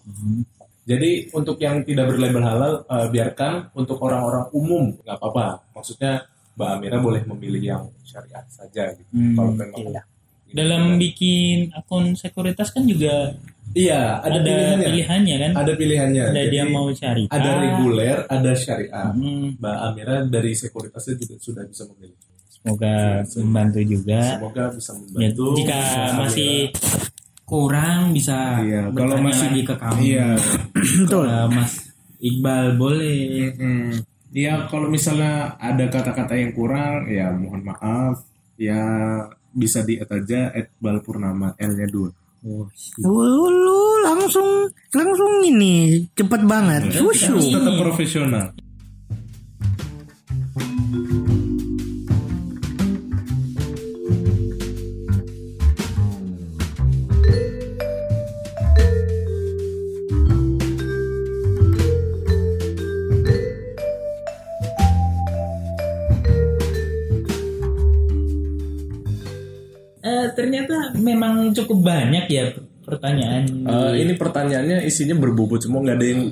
Jadi 0.88 1.29
untuk 1.37 1.61
yang 1.61 1.85
tidak 1.85 2.11
berlabel 2.11 2.43
halal 2.43 2.73
eh, 2.85 3.09
biarkan 3.12 3.71
untuk 3.76 4.00
orang-orang 4.00 4.49
umum 4.57 4.85
nggak 5.05 5.17
apa-apa. 5.17 5.47
Maksudnya 5.76 6.25
Mbak 6.57 6.69
Amira 6.76 6.99
boleh 6.99 7.23
memilih 7.25 7.62
yang 7.62 7.85
syariah 8.02 8.45
saja 8.50 8.90
gitu. 8.93 9.11
Hmm, 9.14 9.35
Kalau 9.37 9.52
memang 9.55 9.97
Dalam 10.50 10.99
bikin 10.99 11.71
akun 11.71 12.19
sekuritas 12.19 12.75
kan 12.75 12.83
juga 12.83 13.38
Iya, 13.71 14.19
ada, 14.19 14.35
ada, 14.35 14.39
pilihannya. 14.43 14.87
pilihannya 14.87 15.37
kan? 15.37 15.50
Ada 15.55 15.73
pilihannya. 15.75 16.25
Ada 16.27 16.41
Jadi, 16.41 16.50
dia 16.50 16.65
mau 16.67 16.87
cari. 16.91 17.23
ada 17.29 17.50
reguler, 17.57 18.17
ada 18.27 18.50
syariah. 18.53 19.09
Hmm, 19.12 19.55
Mbak 19.57 19.77
Amira 19.81 20.17
dari 20.27 20.53
sekuritasnya 20.53 21.15
juga 21.17 21.35
sudah 21.39 21.65
bisa 21.65 21.85
memilih. 21.87 22.19
semoga 22.50 22.95
membantu 23.41 23.81
juga. 23.81 24.21
Semoga 24.37 24.65
bisa 24.71 24.91
Ya, 24.91 24.99
membantu. 25.00 25.45
jika 25.57 25.79
Mbak 25.81 26.12
masih 26.19 26.53
Amira. 26.69 27.09
kurang 27.43 28.00
bisa 28.11 28.37
Iya, 28.61 28.81
kalau 28.91 29.17
masih 29.19 29.47
lagi 29.49 29.62
ke 29.65 29.75
kami. 29.75 30.03
Iya. 30.12 30.29
Betul. 31.07 31.27
Mas 31.49 31.73
Iqbal 32.21 32.65
boleh. 32.77 33.19
Hmm. 33.57 33.91
Ya 34.31 34.67
kalau 34.67 34.87
misalnya 34.87 35.57
ada 35.57 35.87
kata-kata 35.87 36.35
yang 36.35 36.53
kurang, 36.53 37.07
ya 37.07 37.33
mohon 37.33 37.65
maaf. 37.65 38.23
Ya 38.55 38.83
bisa 39.50 39.81
di 39.81 39.97
aja 39.97 40.53
Iqbal 40.53 41.00
Purnama 41.00 41.57
L-nya 41.57 41.87
dua. 41.87 42.11
Oh, 42.41 42.65
Lu, 43.05 43.45
lu 43.53 43.81
langsung 44.01 44.65
langsung 44.97 45.45
ini 45.45 46.09
cepet 46.17 46.41
banget. 46.49 46.89
Wushu. 47.05 47.37
Harus 47.37 47.53
tetap 47.53 47.75
profesional. 47.77 48.47
Cukup 71.62 71.79
banyak 71.85 72.25
ya 72.26 72.45
pertanyaan. 72.83 73.45
Eh, 73.47 73.93
ini 74.02 74.12
pertanyaannya 74.17 74.83
isinya 74.83 75.14
berbobot 75.14 75.62
semua 75.62 75.85
nggak 75.85 75.97
ada 75.97 76.07
yang 76.07 76.23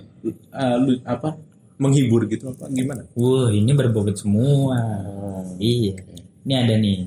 lu- 0.83 1.03
apa 1.05 1.39
menghibur 1.79 2.27
gitu 2.27 2.51
apa 2.51 2.67
gimana? 2.69 3.07
Wah 3.15 3.49
ini 3.55 3.71
berbobot 3.71 4.19
semua. 4.19 4.75
Iya. 5.63 5.95
Ini 6.43 6.55
ada 6.55 6.75
nih. 6.75 7.07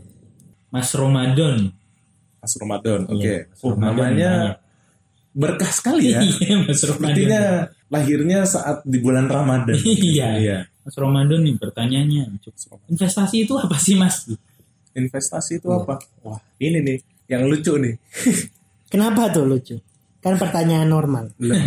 Mas 0.71 0.93
Ramadan. 0.95 1.67
Mas 2.39 2.53
Ramadan. 2.55 2.99
Oke. 3.11 3.19
Iya, 3.19 3.37
Mas 3.51 3.61
Oh, 3.61 3.75
namanya 3.75 4.31
berkah 5.35 5.71
sekali 5.71 6.15
ya. 6.15 6.23
Iya 6.23 6.55
Mas 6.63 6.79
Sepertinya 6.79 7.67
lahirnya 7.91 8.47
saat 8.47 8.83
di 8.87 8.97
bulan 9.03 9.27
Ramadan. 9.27 9.75
Iya. 9.83 10.29
Iya. 10.39 10.57
Mas 10.87 10.95
Ramadan 10.95 11.43
nih 11.43 11.59
pertanyaannya. 11.59 12.23
Investasi 12.87 13.43
itu 13.43 13.53
apa 13.59 13.75
sih 13.75 13.99
Mas? 13.99 14.31
Investasi 14.95 15.59
itu 15.59 15.67
apa? 15.71 15.99
Wah, 16.23 16.39
ini 16.59 16.79
nih 16.79 16.97
yang 17.31 17.47
lucu 17.47 17.79
nih. 17.79 17.95
Kenapa 18.91 19.31
tuh 19.31 19.47
lucu? 19.47 19.79
Kan 20.19 20.35
pertanyaan 20.35 20.91
normal. 20.91 21.31
Lah, 21.47 21.63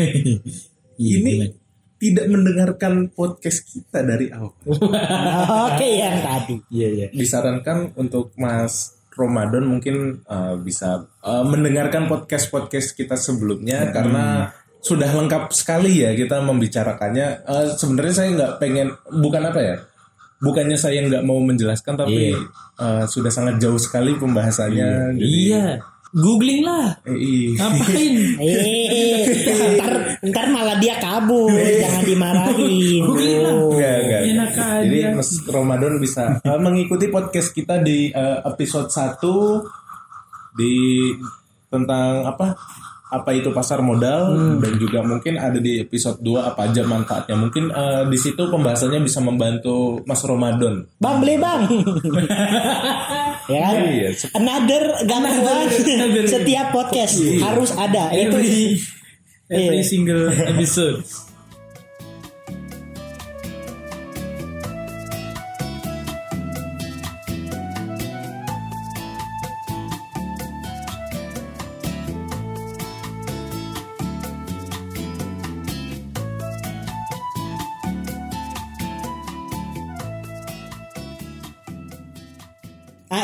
ini 1.00 1.49
tidak 1.97 2.26
mendengarkan 2.28 3.09
podcast 3.09 3.64
kita 3.64 4.04
dari 4.04 4.28
awal. 4.28 4.52
Oke 5.73 5.88
yang 5.88 6.21
tadi. 6.21 6.61
Iya 6.68 6.88
iya. 6.92 7.06
Disarankan 7.09 7.97
untuk 7.97 8.37
Mas 8.37 9.00
Ramadan 9.16 9.64
mungkin 9.64 10.21
uh, 10.28 10.59
bisa 10.61 11.09
uh, 11.25 11.44
mendengarkan 11.49 12.11
podcast-podcast 12.11 12.99
kita 12.99 13.16
sebelumnya 13.16 13.88
karena 13.94 14.52
sudah 14.85 15.09
lengkap 15.16 15.49
sekali 15.56 16.04
ya 16.04 16.12
kita 16.12 16.44
membicarakannya. 16.44 17.49
Uh, 17.49 17.73
Sebenarnya 17.73 18.14
saya 18.14 18.28
nggak 18.37 18.52
pengen 18.61 18.92
bukan 19.09 19.49
apa 19.49 19.61
ya, 19.64 19.76
bukannya 20.44 20.76
saya 20.76 21.00
nggak 21.02 21.24
mau 21.24 21.40
menjelaskan 21.40 21.96
tapi 21.96 22.30
Iya. 22.30 22.38
uh, 22.76 23.04
sudah 23.08 23.32
sangat 23.32 23.56
jauh 23.58 23.80
sekali 23.80 24.12
pembahasannya. 24.14 25.16
Jadi- 25.16 25.50
Iya. 25.50 25.80
Googling 26.14 26.62
lah. 26.62 26.94
Eh. 27.10 27.58
Ngapain? 27.58 28.14
Eh, 28.38 29.26
ntar, 29.74 29.92
ntar 30.22 30.46
malah 30.46 30.78
dia 30.78 30.94
kabur, 31.02 31.50
jangan 31.50 32.06
dimarahin. 32.06 33.02
Googling 33.02 33.42
lah. 33.42 33.50
Oh. 33.50 33.74
Enggak, 33.74 33.96
enggak. 33.98 34.22
Enak 34.30 34.50
aja. 34.54 34.78
Jadi 34.86 34.98
Mas 35.10 35.30
Ramadan 35.42 35.98
bisa 35.98 36.38
uh, 36.38 36.60
mengikuti 36.62 37.10
podcast 37.10 37.50
kita 37.50 37.82
di 37.82 38.14
uh, 38.14 38.46
episode 38.46 38.86
1 38.86 39.18
di 40.54 40.74
tentang 41.66 42.22
apa? 42.22 42.54
Apa 43.14 43.30
itu 43.30 43.50
pasar 43.50 43.78
modal 43.78 44.35
dan 44.59 44.75
juga 44.75 45.00
mungkin 45.00 45.38
ada 45.38 45.56
di 45.56 45.78
episode 45.78 46.18
2 46.18 46.50
apa 46.50 46.66
aja 46.66 46.83
manfaatnya. 46.83 47.38
Mungkin 47.38 47.71
uh, 47.71 48.02
di 48.04 48.18
situ 48.18 48.42
pembahasannya 48.42 48.99
bisa 49.00 49.18
membantu 49.18 50.02
Mas 50.02 50.18
Ramadan. 50.21 50.83
Bang 50.99 51.23
beli 51.23 51.38
bang. 51.38 51.62
ya 53.52 53.59
kan? 53.61 53.75
Iya, 53.80 54.09
Another 54.35 54.83
gangguan 55.04 55.71
another. 55.71 56.26
setiap 56.26 56.66
podcast 56.71 57.14
harus 57.38 57.71
ada. 57.75 58.11
Itu 58.11 58.35
Every 58.35 58.83
every 59.47 59.80
Iya. 59.80 59.85
single 59.85 60.25
episode. 60.33 61.04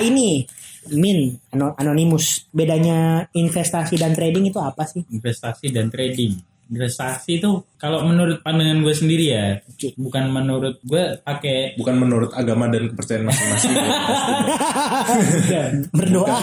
Ini 0.03 0.45
Min 0.89 1.37
ano- 1.53 1.77
anonimus. 1.77 2.49
Bedanya 2.49 3.29
investasi 3.37 4.01
dan 4.01 4.17
trading 4.17 4.49
itu 4.49 4.57
apa 4.57 4.89
sih? 4.89 5.05
investasi 5.05 5.69
dan 5.69 5.93
trading. 5.93 6.41
Investasi 6.71 7.43
itu 7.43 7.51
kalau 7.77 8.07
menurut 8.07 8.47
pandangan 8.47 8.79
gue 8.79 8.95
sendiri 8.95 9.25
ya, 9.35 9.59
bukan 9.99 10.31
menurut 10.31 10.79
gue 10.81 11.19
pakai 11.21 11.75
Bukan 11.75 11.99
menurut 11.99 12.31
agama 12.31 12.71
dan 12.71 12.87
kepercayaan 12.95 13.27
masing-masing. 13.27 13.75
ya. 15.51 15.65
Berdoa. 15.91 16.39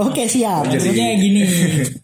Oke 0.00 0.24
siap. 0.24 0.64
maksudnya 0.66 1.20
gini, 1.20 1.44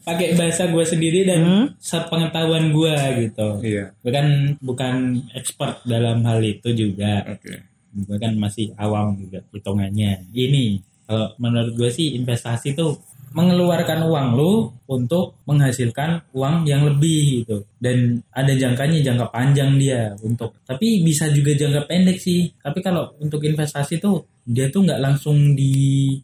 pakai 0.04 0.36
bahasa 0.36 0.68
gue 0.68 0.84
sendiri 0.84 1.24
dan 1.24 1.72
sepengetahuan 1.80 2.68
gue 2.70 2.94
gitu. 3.24 3.48
Iya. 3.64 3.96
Gue 4.04 4.12
kan 4.12 4.26
bukan 4.60 4.94
expert 5.32 5.80
dalam 5.88 6.20
hal 6.22 6.44
itu 6.44 6.68
juga. 6.76 7.24
Oke. 7.32 7.75
Gue 8.04 8.18
kan 8.20 8.36
masih 8.36 8.76
awam 8.76 9.16
juga 9.16 9.40
hitungannya. 9.56 10.28
Ini 10.36 10.64
kalau 11.08 11.32
menurut 11.40 11.72
gue 11.72 11.88
sih 11.88 12.12
investasi 12.18 12.76
tuh 12.76 13.00
mengeluarkan 13.36 14.08
uang 14.08 14.28
lu 14.32 14.72
untuk 14.88 15.44
menghasilkan 15.44 16.24
uang 16.32 16.64
yang 16.64 16.88
lebih 16.88 17.44
gitu. 17.44 17.64
Dan 17.76 18.20
ada 18.32 18.52
jangkanya 18.52 19.04
jangka 19.04 19.28
panjang 19.28 19.76
dia 19.76 20.16
untuk 20.24 20.56
tapi 20.64 21.04
bisa 21.04 21.28
juga 21.32 21.52
jangka 21.52 21.84
pendek 21.84 22.16
sih. 22.20 22.48
Tapi 22.60 22.80
kalau 22.80 23.12
untuk 23.20 23.44
investasi 23.44 24.00
tuh 24.00 24.24
dia 24.46 24.70
tuh 24.72 24.86
nggak 24.86 25.02
langsung 25.02 25.58
di 25.58 26.16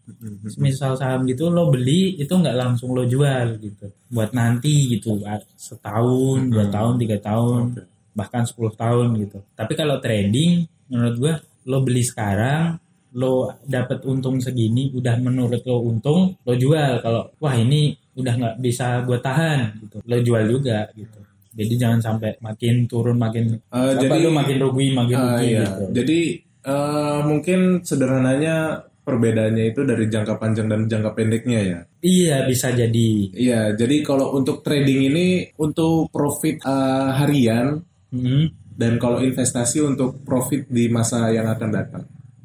misal 0.57 0.95
saham 0.95 1.27
gitu 1.27 1.51
lo 1.51 1.69
beli 1.69 2.17
itu 2.17 2.33
nggak 2.33 2.57
langsung 2.57 2.97
lo 2.97 3.05
jual 3.05 3.61
gitu. 3.61 3.93
Buat 4.09 4.33
nanti 4.33 4.97
gitu 4.97 5.21
setahun 5.57 6.49
dua 6.49 6.69
tahun 6.73 6.97
tiga 6.97 7.19
tahun 7.21 7.77
bahkan 8.13 8.45
10 8.45 8.77
tahun 8.77 9.07
gitu. 9.25 9.41
Tapi 9.57 9.73
kalau 9.73 9.97
trading 9.97 10.69
menurut 10.93 11.15
gua 11.17 11.35
lo 11.65 11.79
beli 11.81 12.03
sekarang 12.03 12.79
lo 13.13 13.61
dapat 13.63 14.01
untung 14.05 14.41
segini 14.41 14.89
udah 14.91 15.19
menurut 15.19 15.61
lo 15.63 15.81
untung 15.81 16.33
lo 16.39 16.53
jual. 16.55 16.99
Kalau 16.99 17.29
wah 17.37 17.53
ini 17.53 17.93
udah 18.13 18.35
nggak 18.35 18.57
bisa 18.59 19.05
gue 19.05 19.19
tahan 19.19 19.77
gitu. 19.79 19.97
Lo 20.03 20.17
jual 20.19 20.45
juga 20.47 20.89
gitu. 20.93 21.21
Jadi 21.53 21.75
jangan 21.77 22.01
sampai 22.01 22.33
makin 22.39 22.89
turun 22.89 23.17
makin 23.17 23.53
Eh, 23.53 23.93
apa, 23.93 24.01
jadi- 24.01 24.25
lo 24.25 24.31
makin 24.33 24.57
rugi 24.59 24.87
makin 24.91 25.17
Ah, 25.17 25.25
rugi 25.37 25.47
iya. 25.47 25.61
gitu. 25.63 25.85
Jadi 25.93 26.19
eh, 26.63 27.21
mungkin 27.23 27.61
sederhananya 27.83 28.57
perbedaannya 29.03 29.65
itu 29.69 29.83
dari 29.83 30.07
jangka 30.07 30.39
panjang 30.39 30.67
dan 30.67 30.87
jangka 30.87 31.11
pendeknya 31.13 31.61
ya. 31.61 31.79
iya 32.01 32.47
bisa 32.47 32.71
jadi. 32.71 33.11
Iya, 33.31 33.61
jadi 33.75 33.97
kalau 34.01 34.31
untuk 34.33 34.63
trading 34.63 35.11
ini 35.11 35.27
untuk 35.57 36.07
profit 36.09 36.59
eh, 36.59 37.09
harian 37.13 37.83
Hmm, 38.09 38.45
dan 38.83 38.99
kalau 38.99 39.19
investasi 39.19 39.79
untuk 39.81 40.19
profit 40.21 40.67
di 40.67 40.87
masa 40.87 41.31
yang 41.31 41.47
akan 41.47 41.71
datang. 41.71 42.03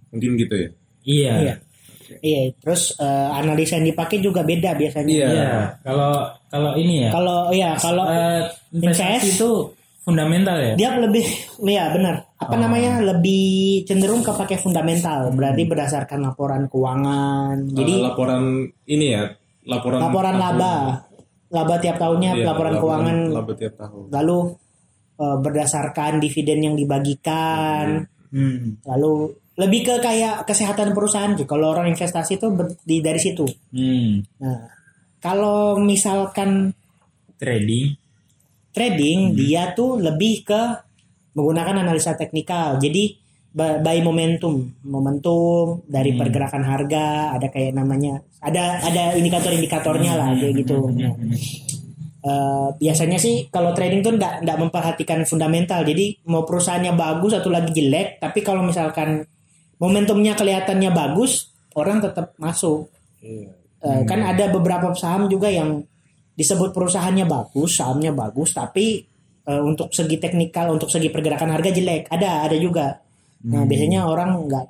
Mungkin 0.07 0.37
gitu 0.37 0.55
ya. 0.55 0.69
iya 1.01 1.33
Iya. 1.35 1.55
Iya. 2.19 2.39
Terus 2.55 2.93
eh, 2.95 3.05
analisa 3.33 3.75
yang 3.75 3.89
dipakai 3.89 4.17
juga 4.19 4.39
beda 4.41 4.71
biasanya. 4.71 5.09
Iya. 5.09 5.27
Iya, 5.27 5.51
kalau 5.81 6.11
kalau 6.47 6.71
ini 6.75 7.03
ya 7.03 7.09
Kalau 7.11 7.37
ya 7.51 7.69
kalau 7.75 8.05
eh, 8.05 8.45
investasi 8.71 9.09
invest- 9.17 9.33
itu 9.33 9.49
fundamental 9.99 10.55
ya 10.55 10.73
dia 10.73 10.95
lebih 10.95 11.25
ya 11.67 11.91
benar 11.91 12.23
apa 12.33 12.55
Oh. 12.55 12.59
namanya 12.61 13.03
lebih 13.03 13.43
cenderung 13.83 14.23
kepake 14.23 14.55
fundamental 14.55 15.27
berarti 15.29 15.67
berdasarkan 15.67 16.23
laporan 16.23 16.63
keuangan 16.65 17.67
jadi 17.67 17.91
Eh, 17.91 18.03
laporan 18.05 18.43
ini 18.85 19.11
ya, 19.11 19.27
laporan 19.65 19.99
laporan 19.99 20.35
laba 20.39 21.03
laba 21.47 21.75
tiap 21.77 21.95
tahunnya 21.97 22.31
Iya, 22.35 22.45
laporan 22.45 22.73
keuangan 22.77 23.17
laba 23.33 23.51
tiap 23.53 23.73
tahun. 23.75 24.03
lalu 24.07 24.37
eh, 25.17 25.37
berdasarkan 25.41 26.21
dividen 26.21 26.71
yang 26.71 26.75
dibagikan. 26.77 28.05
Hmm, 28.27 28.83
lalu 28.85 29.33
lebih 29.57 29.81
ke 29.89 29.95
kayak 29.99 30.45
kesehatan 30.45 30.93
perusahaan 30.93 31.33
sih. 31.33 31.49
Kalau 31.49 31.73
orang 31.73 31.89
investasi 31.89 32.37
itu 32.37 32.47
di 32.85 33.01
dari 33.01 33.19
situ. 33.19 33.45
Hmm. 33.73 34.21
nah 34.37 34.69
kalau 35.17 35.81
misalkan 35.81 36.71
trading? 37.41 37.97
Trading 38.69 39.33
dia 39.33 39.73
tuh 39.73 39.97
lebih 39.97 40.45
ke 40.45 40.61
menggunakan 41.33 41.81
analisa 41.81 42.13
teknikal. 42.13 42.77
Jadi 42.77 43.17
by 43.57 44.05
momentum, 44.05 44.69
momentum 44.85 45.81
dari 45.89 46.13
pergerakan 46.13 46.61
harga 46.61 47.33
ada 47.33 47.49
kayak 47.49 47.73
namanya 47.73 48.21
ada 48.37 48.77
ada 48.85 49.17
indikator-indikatornya 49.17 50.13
lah 50.13 50.29
kayak 50.37 50.61
gitu. 50.61 50.93
Nah, 50.93 51.17
eh, 52.27 52.67
biasanya 52.75 53.15
sih 53.15 53.47
kalau 53.47 53.71
trading 53.71 54.03
tuh 54.03 54.19
nggak 54.19 54.43
nggak 54.43 54.57
memperhatikan 54.59 55.23
fundamental. 55.23 55.87
Jadi 55.87 56.27
mau 56.27 56.43
perusahaannya 56.43 56.93
bagus 56.93 57.39
atau 57.39 57.47
lagi 57.47 57.71
jelek, 57.71 58.19
tapi 58.19 58.43
kalau 58.43 58.67
misalkan 58.67 59.23
momentumnya 59.79 60.35
kelihatannya 60.35 60.91
bagus, 60.91 61.55
orang 61.79 62.03
tetap 62.03 62.35
masuk. 62.35 62.91
Eh, 63.23 64.01
kan 64.03 64.19
ada 64.25 64.51
beberapa 64.51 64.91
saham 64.91 65.31
juga 65.31 65.47
yang 65.47 65.79
disebut 66.35 66.75
perusahaannya 66.75 67.23
bagus, 67.23 67.79
sahamnya 67.79 68.11
bagus, 68.11 68.51
tapi 68.51 69.07
eh, 69.47 69.61
untuk 69.63 69.95
segi 69.95 70.19
teknikal, 70.19 70.75
untuk 70.75 70.91
segi 70.91 71.07
pergerakan 71.07 71.55
harga 71.55 71.71
jelek. 71.71 72.11
Ada, 72.11 72.51
ada 72.51 72.57
juga. 72.59 72.99
Nah, 73.47 73.63
biasanya 73.63 74.09
orang 74.09 74.49
nggak 74.49 74.65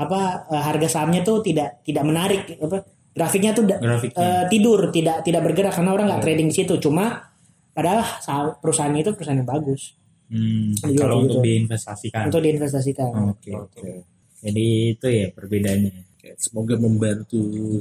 apa 0.00 0.48
harga 0.48 0.88
sahamnya 0.88 1.20
tuh 1.20 1.44
tidak 1.44 1.84
tidak 1.84 2.04
menarik 2.08 2.56
apa 2.56 2.99
grafiknya 3.10 3.50
tuh 3.50 3.64
Grafiknya. 3.66 4.18
eh, 4.18 4.44
tidur, 4.46 4.80
tidak 4.88 5.22
tidak 5.22 5.42
bergerak 5.42 5.72
karena 5.72 5.90
orang 5.90 6.06
nggak 6.08 6.22
trading 6.22 6.48
di 6.48 6.56
situ. 6.56 6.74
Cuma 6.78 7.30
padahal 7.70 8.02
perusahaannya 8.56 9.00
itu 9.00 9.12
perusahaan 9.12 9.36
yang 9.36 9.48
bagus 9.48 9.94
Hmm, 10.26 10.78
Iya, 10.80 10.94
kalau 10.96 11.16
gitu. 11.18 11.26
untuk 11.26 11.40
diinvestasikan 11.42 12.22
untuk 12.30 12.38
diinvestasikan. 12.40 13.10
Oke, 13.28 13.50
oke. 13.50 13.90
Jadi 14.40 14.66
itu 14.94 15.06
ya 15.06 15.26
perbedaannya. 15.28 16.06
Semoga 16.36 16.74
membantu 16.76 17.40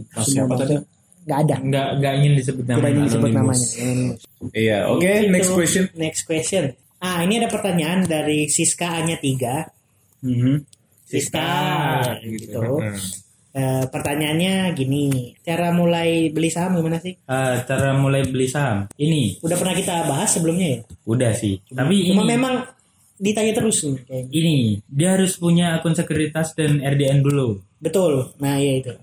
Mas 0.09 0.25
siapa 0.25 0.49
Semua 0.49 0.57
tadi? 0.57 0.75
Nggak 1.21 1.39
ada. 1.39 1.55
Nggak 1.61 1.87
nggak 1.95 2.13
ingin 2.15 2.33
disebut 2.35 2.63
Tidak 2.63 2.73
namanya. 2.73 2.89
ingin 2.89 3.05
disebut 3.05 3.29
Anonymous. 3.29 3.61
namanya. 3.61 4.13
Iya, 4.51 4.77
oke, 4.87 5.05
Itu. 5.05 5.29
next 5.29 5.49
question. 5.51 5.83
Next 5.93 6.21
question. 6.23 6.63
Ah, 6.97 7.21
ini 7.21 7.33
ada 7.37 7.47
pertanyaan 7.47 7.99
dari 8.03 8.49
Siska 8.49 8.87
Anya 8.89 9.15
3. 9.15 9.69
Mhm. 10.19 10.65
Siska, 11.05 11.47
gitu. 12.23 12.59
Hmm. 12.59 12.97
Eh, 13.49 13.83
pertanyaannya 13.83 14.53
gini, 14.71 15.05
cara 15.39 15.69
mulai 15.69 16.29
beli 16.29 16.47
saham 16.47 16.77
gimana 16.77 16.97
sih? 16.97 17.17
Eh, 17.17 17.55
cara 17.63 17.91
mulai 17.93 18.21
beli 18.23 18.45
saham. 18.45 18.85
Ini 18.93 19.41
Udah 19.41 19.57
pernah 19.57 19.73
kita 19.73 20.05
bahas 20.05 20.29
sebelumnya 20.29 20.67
ya? 20.69 20.79
udah 21.03 21.33
sih. 21.33 21.57
Tapi 21.65 22.07
Cuma 22.07 22.23
ini 22.23 22.29
memang 22.29 22.61
ditanya 23.17 23.51
terus 23.51 23.83
nih 23.83 23.99
kayaknya. 24.01 24.31
ini 24.31 24.55
dia 24.85 25.09
harus 25.11 25.33
punya 25.35 25.75
akun 25.75 25.91
sekuritas 25.91 26.53
dan 26.53 26.77
RDN 26.77 27.19
dulu. 27.19 27.57
Betul. 27.77 28.31
Nah, 28.37 28.55
iya 28.55 28.79
itu. 28.79 28.93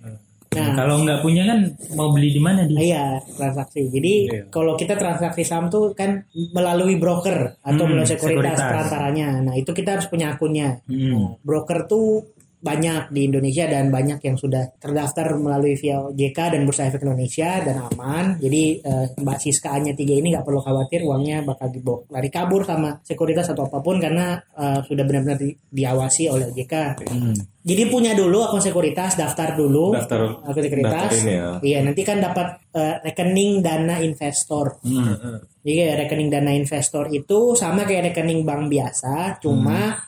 Nah, 0.48 0.72
Kalau 0.72 1.02
nggak 1.02 1.20
punya 1.20 1.44
kan 1.44 1.58
mau 1.92 2.08
beli 2.08 2.30
di 2.30 2.38
mana 2.38 2.64
dia? 2.64 2.78
Iya, 2.78 3.04
transaksi. 3.28 3.90
Jadi 3.90 4.12
kalau 4.48 4.72
kita 4.72 4.94
transaksi 4.94 5.42
saham 5.42 5.68
tuh 5.68 5.92
kan 5.92 6.22
melalui 6.32 6.96
broker 6.96 7.60
atau 7.60 7.82
Hmm, 7.82 7.92
melalui 7.92 8.08
sekuritas, 8.08 8.54
sekuritas. 8.54 8.64
perantaranya. 8.64 9.28
Nah, 9.42 9.52
itu 9.52 9.68
kita 9.70 9.98
harus 9.98 10.06
punya 10.06 10.32
akunnya. 10.32 10.80
Hmm. 10.86 11.12
Nah, 11.12 11.28
broker 11.42 11.84
tuh 11.84 12.30
banyak 12.66 13.14
di 13.14 13.30
Indonesia 13.30 13.70
dan 13.70 13.88
banyak 13.88 14.18
yang 14.18 14.34
sudah 14.34 14.74
terdaftar 14.74 15.38
melalui 15.38 15.78
via 15.78 16.02
OJK 16.02 16.38
dan 16.50 16.66
Bursa 16.66 16.90
Efek 16.90 17.06
Indonesia 17.06 17.62
dan 17.62 17.86
aman. 17.86 18.42
Jadi 18.42 18.82
eh, 18.82 19.06
Mbak 19.14 19.38
Siska 19.38 19.70
Anya 19.70 19.94
3 19.94 20.02
ini 20.18 20.34
nggak 20.34 20.42
perlu 20.42 20.58
khawatir 20.58 21.06
uangnya 21.06 21.46
bakal 21.46 21.70
dibawa 21.70 22.02
lari 22.10 22.26
kabur 22.26 22.66
sama 22.66 22.98
sekuritas 23.00 23.46
atau 23.46 23.70
apa 23.70 23.78
pun 23.78 24.02
karena 24.02 24.34
eh, 24.34 24.82
sudah 24.82 25.04
benar-benar 25.06 25.38
di- 25.38 25.54
diawasi 25.54 26.26
oleh 26.26 26.50
OJK. 26.50 26.74
Hmm. 27.06 27.34
Jadi 27.66 27.82
punya 27.90 28.14
dulu 28.14 28.46
akun 28.46 28.62
sekuritas, 28.62 29.14
daftar 29.14 29.54
dulu 29.54 29.90
Daftar- 29.94 30.38
akun 30.42 30.62
sekuritas. 30.62 30.92
daftar 31.10 31.18
ini 31.18 31.32
ya. 31.34 31.48
Iya, 31.58 31.78
nanti 31.82 32.02
kan 32.02 32.18
dapat 32.18 32.48
eh, 32.74 32.94
rekening 33.02 33.58
dana 33.58 33.98
investor. 33.98 34.78
Hmm. 34.82 35.38
Jadi 35.62 35.74
kayak 35.76 35.96
rekening 36.06 36.30
dana 36.30 36.54
investor 36.54 37.10
itu 37.10 37.58
sama 37.58 37.82
kayak 37.82 38.14
rekening 38.14 38.46
bank 38.46 38.70
biasa, 38.70 39.42
cuma 39.42 39.98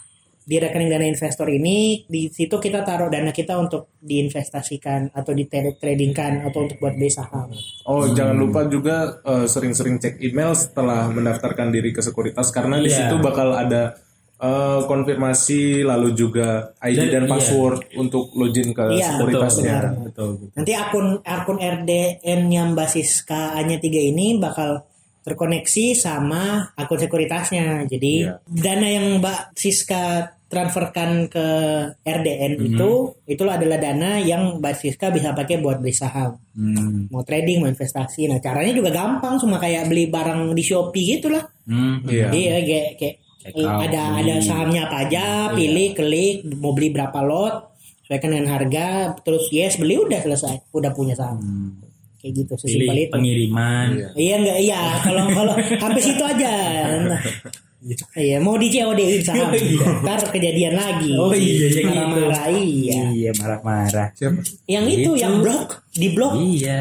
di 0.48 0.56
rekening 0.56 0.88
dana 0.88 1.04
investor 1.04 1.44
ini 1.46 2.08
di 2.08 2.32
situ 2.32 2.56
kita 2.56 2.80
taruh 2.80 3.12
dana 3.12 3.28
kita 3.28 3.60
untuk 3.60 3.92
diinvestasikan 4.00 5.12
atau 5.12 5.36
di 5.36 5.44
tradingkan 5.44 6.40
atau 6.40 6.64
untuk 6.64 6.80
buat 6.80 6.96
beli 6.96 7.12
saham. 7.12 7.52
Oh, 7.84 8.08
jangan 8.08 8.32
lupa 8.32 8.64
juga 8.64 9.20
eh, 9.20 9.44
sering-sering 9.44 10.00
cek 10.00 10.16
email 10.18 10.56
setelah 10.56 11.12
mendaftarkan 11.12 11.68
diri 11.68 11.92
ke 11.92 12.00
sekuritas 12.00 12.48
karena 12.48 12.80
di 12.80 12.88
Iya. 12.88 12.96
situ 13.12 13.20
bakal 13.20 13.52
ada 13.52 14.00
eh, 14.38 14.80
konfirmasi 14.86 15.82
lalu 15.82 16.14
juga 16.14 16.70
ID 16.80 16.96
Dan- 16.96 17.10
dan, 17.12 17.24
iya. 17.26 17.30
password 17.34 17.80
untuk 17.98 18.30
login 18.32 18.70
ke 18.70 18.84
Iya, 18.94 19.18
sekuritasnya. 19.18 19.74
benar. 19.74 19.84
Betul. 20.00 20.30
betul. 20.38 20.54
Nanti 20.56 20.72
akun 20.72 21.06
akun 21.20 21.58
RDN 21.58 22.40
yang 22.48 22.72
basis 22.72 23.20
KA-nya 23.20 23.76
3 23.76 23.98
ini 24.00 24.38
bakal 24.38 24.86
terkoneksi 25.20 25.92
sama 25.92 26.72
akun 26.72 26.96
sekuritasnya. 26.96 27.84
Jadi 27.84 28.14
Iya. 28.24 28.38
dana 28.46 28.86
yang 28.88 29.20
Mbak 29.20 29.40
Siska 29.52 30.04
transferkan 30.48 31.28
ke 31.28 31.46
RDN 32.02 32.56
Mhm. 32.56 32.64
itu 32.72 32.90
itulah 33.28 33.60
adalah 33.60 33.76
dana 33.76 34.16
yang 34.16 34.58
Mbak 34.58 34.74
Siska 34.80 35.12
bisa 35.12 35.36
pakai 35.36 35.60
buat 35.60 35.76
beli 35.76 35.92
saham. 35.92 36.40
Hmm. 36.56 37.06
Mau 37.12 37.20
trading, 37.20 37.60
mau 37.62 37.68
investasi. 37.68 38.26
Nah, 38.32 38.40
caranya 38.40 38.72
juga 38.72 38.88
gampang 38.88 39.36
cuma 39.36 39.60
kayak 39.60 39.92
beli 39.92 40.08
barang 40.08 40.56
di 40.56 40.64
Shopee 40.64 41.20
gitu 41.20 41.28
lah. 41.28 41.44
Hmm. 41.68 42.00
Iya. 42.08 42.32
Iya, 42.32 42.56
kayak, 42.64 42.88
kayak 42.96 43.16
Check 43.38 43.54
out, 43.60 43.80
ada 43.86 44.02
beli. 44.08 44.18
ada 44.18 44.34
sahamnya 44.40 44.80
apa 44.88 44.96
aja, 45.04 45.24
pilih, 45.52 45.88
klik, 45.94 46.36
mau 46.58 46.72
beli 46.72 46.88
berapa 46.90 47.20
lot, 47.22 47.76
sesuaikan 48.02 48.32
dengan 48.32 48.48
harga, 48.56 49.20
terus 49.20 49.52
yes 49.52 49.76
beli 49.76 50.00
udah 50.00 50.20
selesai, 50.24 50.72
udah 50.72 50.90
punya 50.96 51.12
saham. 51.12 51.38
Kayak 52.18 52.32
gitu, 52.34 52.52
sesimpel 52.58 52.82
Pilih 52.90 53.04
itu. 53.06 53.12
pengiriman. 53.14 53.88
Iya 54.12 54.34
enggak 54.36 54.58
iya, 54.58 54.80
kalau 55.00 55.24
kalau 55.30 55.54
sampai 55.54 56.02
situ 56.02 56.22
aja. 56.22 56.52
Nah, 57.06 57.20
iya, 58.26 58.36
mau 58.42 58.58
di 58.58 58.66
COD 58.68 59.00
saham. 59.22 59.54
Ntar 60.02 60.26
kejadian 60.28 60.74
lagi. 60.74 61.14
Oh 61.14 61.30
iya, 61.30 61.70
yang 61.70 61.70
itu. 61.70 61.86
marah-marah 61.86 62.44
iya. 62.50 62.98
Iya 63.14 63.30
marah-marah. 63.38 64.08
Siapa? 64.18 64.40
Yang 64.66 64.84
itu 64.90 65.10
Itu. 65.14 65.22
yang 65.22 65.34
blok, 65.38 65.68
di 65.94 66.08
blok, 66.10 66.32
Iya. 66.36 66.76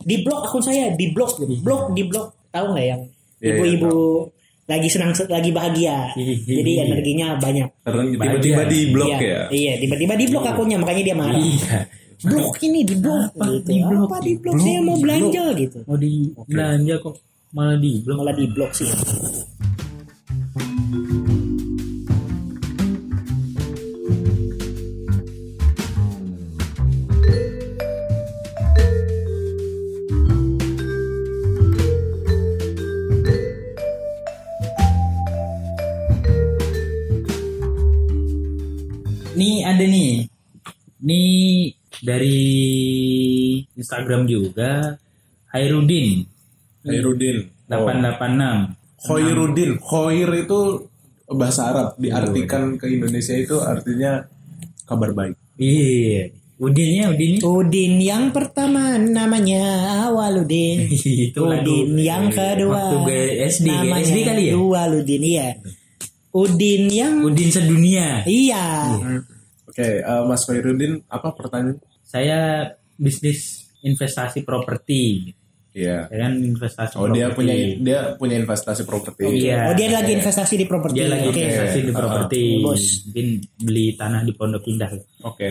di 0.00 0.16
blok 0.24 0.40
akun 0.48 0.62
saya, 0.64 0.96
di 0.96 1.06
blok, 1.12 1.36
blok, 1.60 1.92
di 1.92 2.02
blok. 2.08 2.26
Tahu 2.48 2.66
nggak 2.72 2.86
yang 2.88 3.02
Iya, 3.38 3.54
ibu-ibu 3.54 4.24
lagi 4.64 4.88
senang 4.88 5.12
lagi 5.28 5.50
bahagia. 5.52 6.16
Iya. 6.16 6.34
Jadi 6.48 6.72
energinya 6.80 7.36
banyak. 7.36 7.68
Tiba-tiba 8.16 8.62
di 8.64 8.80
blok 8.88 9.08
iya, 9.12 9.20
ya. 9.20 9.40
Iya, 9.52 9.72
tiba-tiba 9.84 10.14
di 10.16 10.24
blok 10.26 10.44
akunnya 10.48 10.80
makanya 10.80 11.02
dia 11.04 11.16
marah. 11.16 11.36
Iya. 11.36 11.78
Blok 12.18 12.58
ini 12.66 12.82
di 12.82 12.98
blok 12.98 13.30
gitu. 13.30 13.62
di 13.62 13.78
blok? 13.86 14.10
Apa 14.10 14.18
di 14.26 14.32
blok? 14.42 14.58
Saya 14.58 14.80
mau 14.82 14.98
belanja 14.98 15.44
gitu. 15.54 15.78
Mau 15.86 15.94
di 15.94 16.34
belanja 16.34 16.94
kok 16.98 17.14
malah 17.54 17.78
di 17.78 17.92
blok. 18.02 18.18
Malah 18.18 18.34
di 18.34 18.46
blok 18.50 18.70
sih. 18.74 18.90
Dari 42.08 42.40
Instagram 43.76 44.24
juga 44.24 44.96
Hairudin 45.52 46.38
Hairudin. 46.88 47.36
Oh. 47.68 47.84
886. 47.84 48.98
Khoirudin. 48.98 49.70
Khoir 49.78 50.30
itu 50.34 50.60
bahasa 51.28 51.70
Arab 51.70 51.88
diartikan 52.00 52.80
ke 52.80 52.88
Indonesia 52.88 53.36
itu 53.36 53.60
artinya 53.60 54.24
kabar 54.88 55.12
baik. 55.12 55.36
Iya. 55.60 56.32
Udinnya 56.58 57.14
Udin 57.14 57.38
Udin 57.38 58.02
yang 58.02 58.34
pertama 58.34 58.98
namanya 58.98 59.62
Awaludin. 60.10 60.90
itu 61.30 61.38
Udin 61.38 61.94
yang 62.02 62.34
kedua 62.34 62.74
waktu 62.74 62.96
gue 63.06 63.22
SD 63.46 63.66
ya? 63.70 63.78
namanya 63.86 64.02
SD 64.02 64.18
kali 64.26 64.42
ya 64.50 64.54
Awaludin 64.58 65.22
iya. 65.22 65.48
Udin 66.34 66.82
yang 66.90 67.14
Udin 67.22 67.50
sedunia 67.54 68.26
iya. 68.26 68.90
Oke, 69.70 70.02
eh, 70.02 70.22
Mas 70.26 70.42
Khoirudin 70.50 70.98
apa 71.06 71.30
pertanyaan? 71.30 71.78
Saya 72.08 72.64
bisnis 72.96 73.68
investasi 73.78 74.40
properti 74.42 75.36
Iya. 75.70 76.08
ya 76.08 76.16
kan 76.18 76.32
investasi 76.34 76.94
Oh 76.96 77.06
dia 77.06 77.28
properti. 77.28 77.36
punya 77.38 77.54
dia 77.78 78.00
punya 78.16 78.36
investasi 78.36 78.82
properti. 78.82 79.22
Iya. 79.38 79.70
Oh 79.70 79.74
dia 79.76 79.88
lagi 79.92 80.10
investasi 80.12 80.54
di 80.56 80.66
properti. 80.66 80.96
dia 80.96 81.06
lagi 81.06 81.28
Oke. 81.28 81.38
investasi 81.38 81.78
di 81.78 81.92
Ah, 81.92 81.94
properti 81.94 82.42
Bos. 82.58 82.82
mungkin 83.04 83.26
beli 83.60 83.86
tanah 83.94 84.20
di 84.22 84.32
Pondok 84.32 84.64
Indah 84.66 84.90
Oke. 85.22 85.50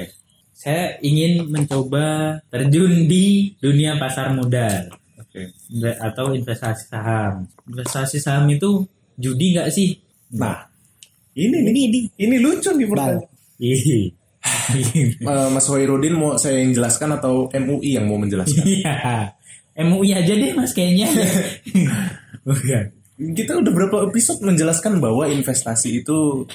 saya 0.51 0.97
ingin 0.99 1.47
mencoba 1.47 2.05
terjun 2.49 3.05
di 3.05 3.25
dunia 3.55 3.95
pasar 3.95 4.33
modal 4.33 4.91
Oke. 5.15 5.53
Inve- 5.69 5.95
atau 5.95 6.33
investasi 6.33 6.83
saham 6.83 7.45
investasi 7.63 8.17
saham 8.17 8.49
itu 8.49 8.83
judi 9.15 9.53
nggak 9.53 9.69
sih 9.69 9.95
Nah, 10.29 10.59
ini 11.31 11.63
Ini 11.63 11.81
di 11.87 11.99
ini 12.19 12.35
lucu 12.37 12.67
nih 12.69 12.83
Bang. 12.83 13.15
pertanyaan. 13.15 14.11
Ih. 14.73 15.15
Eh, 15.17 15.47
Mas 15.49 15.65
Khoirudin 15.65 16.13
mau 16.13 16.35
saya 16.35 16.59
yang 16.59 16.71
jelaskan 16.71 17.15
atau 17.15 17.47
MUI 17.49 17.95
yang 17.95 18.05
mau 18.05 18.19
menjelaskan? 18.19 18.63
Iya. 18.67 19.31
MUI 19.77 20.09
aja 20.11 20.33
deh 20.33 20.51
mas 20.53 20.73
kayaknya. 20.73 21.05
Bukan. 22.43 22.83
Kita 23.33 23.57
udah 23.57 23.71
berapa 23.73 23.97
episode 24.05 24.41
menjelaskan 24.41 24.97
bahwa 24.97 25.25
investasi 25.25 26.01
itu 26.01 26.45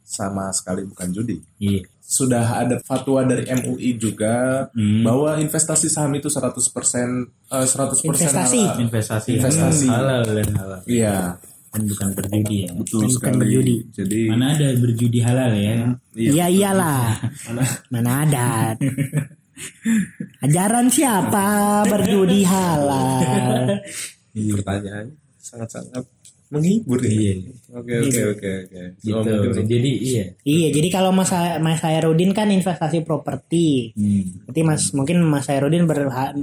sama 0.00 0.50
sekali 0.50 0.84
bukan 0.84 1.08
judi. 1.12 1.36
Iya. 1.58 1.84
Sudah 2.00 2.42
ada 2.58 2.74
fatwa 2.82 3.22
dari 3.22 3.46
MUI 3.46 3.94
juga 3.94 4.66
Hmm. 4.74 5.06
bahwa 5.06 5.38
investasi 5.38 5.86
saham 5.86 6.10
itu 6.16 6.26
100% 6.26 7.30
eh, 7.46 7.66
100% 7.68 8.10
Investasi. 8.10 8.58
halal. 8.66 8.80
Investasi. 8.82 9.28
Investasi. 9.38 9.86
halal 9.86 10.22
dan 10.26 10.48
halal. 10.58 10.80
Iya, 10.84 11.38
Dan 11.70 11.86
bukan 11.86 12.08
berjudi 12.12 12.56
ya. 12.60 12.70
betul 12.72 13.00
Bukan 13.00 13.14
sekali. 13.14 13.38
berjudi. 13.38 13.74
Jadi 13.92 14.20
Mana 14.26 14.46
ada 14.52 14.68
berjudi 14.74 15.18
halal 15.20 15.50
ya? 15.52 15.74
iya. 16.12 16.30
Iya 16.32 16.46
iyalah. 16.50 17.02
Mana 17.88 18.10
ada. 18.26 18.74
Ajaran 20.40 20.86
siapa 20.88 21.46
berjudi 21.86 22.42
halal? 22.42 23.78
pertanyaan 24.30 25.06
sangat-sangat 25.36 26.04
menghibur 26.48 26.98
ya. 27.00 27.10
Iya. 27.10 27.34
Oke 27.70 27.94
oke 28.00 28.20
oke 28.32 28.50
oke. 28.64 28.82
Gitu. 28.98 29.14
Mungkin- 29.14 29.68
Jadi 29.68 29.90
iya. 30.00 30.24
Iya, 30.42 30.68
jadi 30.72 30.88
kalau 30.88 31.10
Mas 31.10 31.30
Mas 31.60 31.78
Hairudin 31.80 32.32
kan 32.32 32.48
investasi 32.48 33.02
properti. 33.02 33.94
Hmm. 33.94 34.42
Berarti 34.42 34.60
Mas 34.64 34.82
mungkin 34.90 35.22
Mas 35.22 35.46
Hairudin 35.46 35.86
berha- 35.86 36.34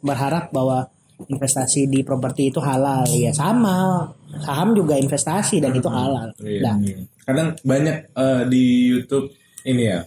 berharap 0.00 0.48
bahwa 0.48 0.88
investasi 1.16 1.88
di 1.88 2.04
properti 2.04 2.52
itu 2.52 2.60
halal. 2.60 3.08
Ya 3.08 3.32
sama. 3.32 4.04
Saham 4.44 4.76
juga 4.76 5.00
investasi 5.00 5.64
dan 5.64 5.72
itu 5.72 5.88
halal. 5.88 6.28
Iya. 6.40 6.60
Nah, 6.60 6.76
Iya. 6.84 6.98
kadang 7.24 7.48
banyak 7.64 7.96
eh, 8.12 8.42
di 8.46 8.64
YouTube 8.92 9.32
ini 9.64 9.88
ya 9.88 10.04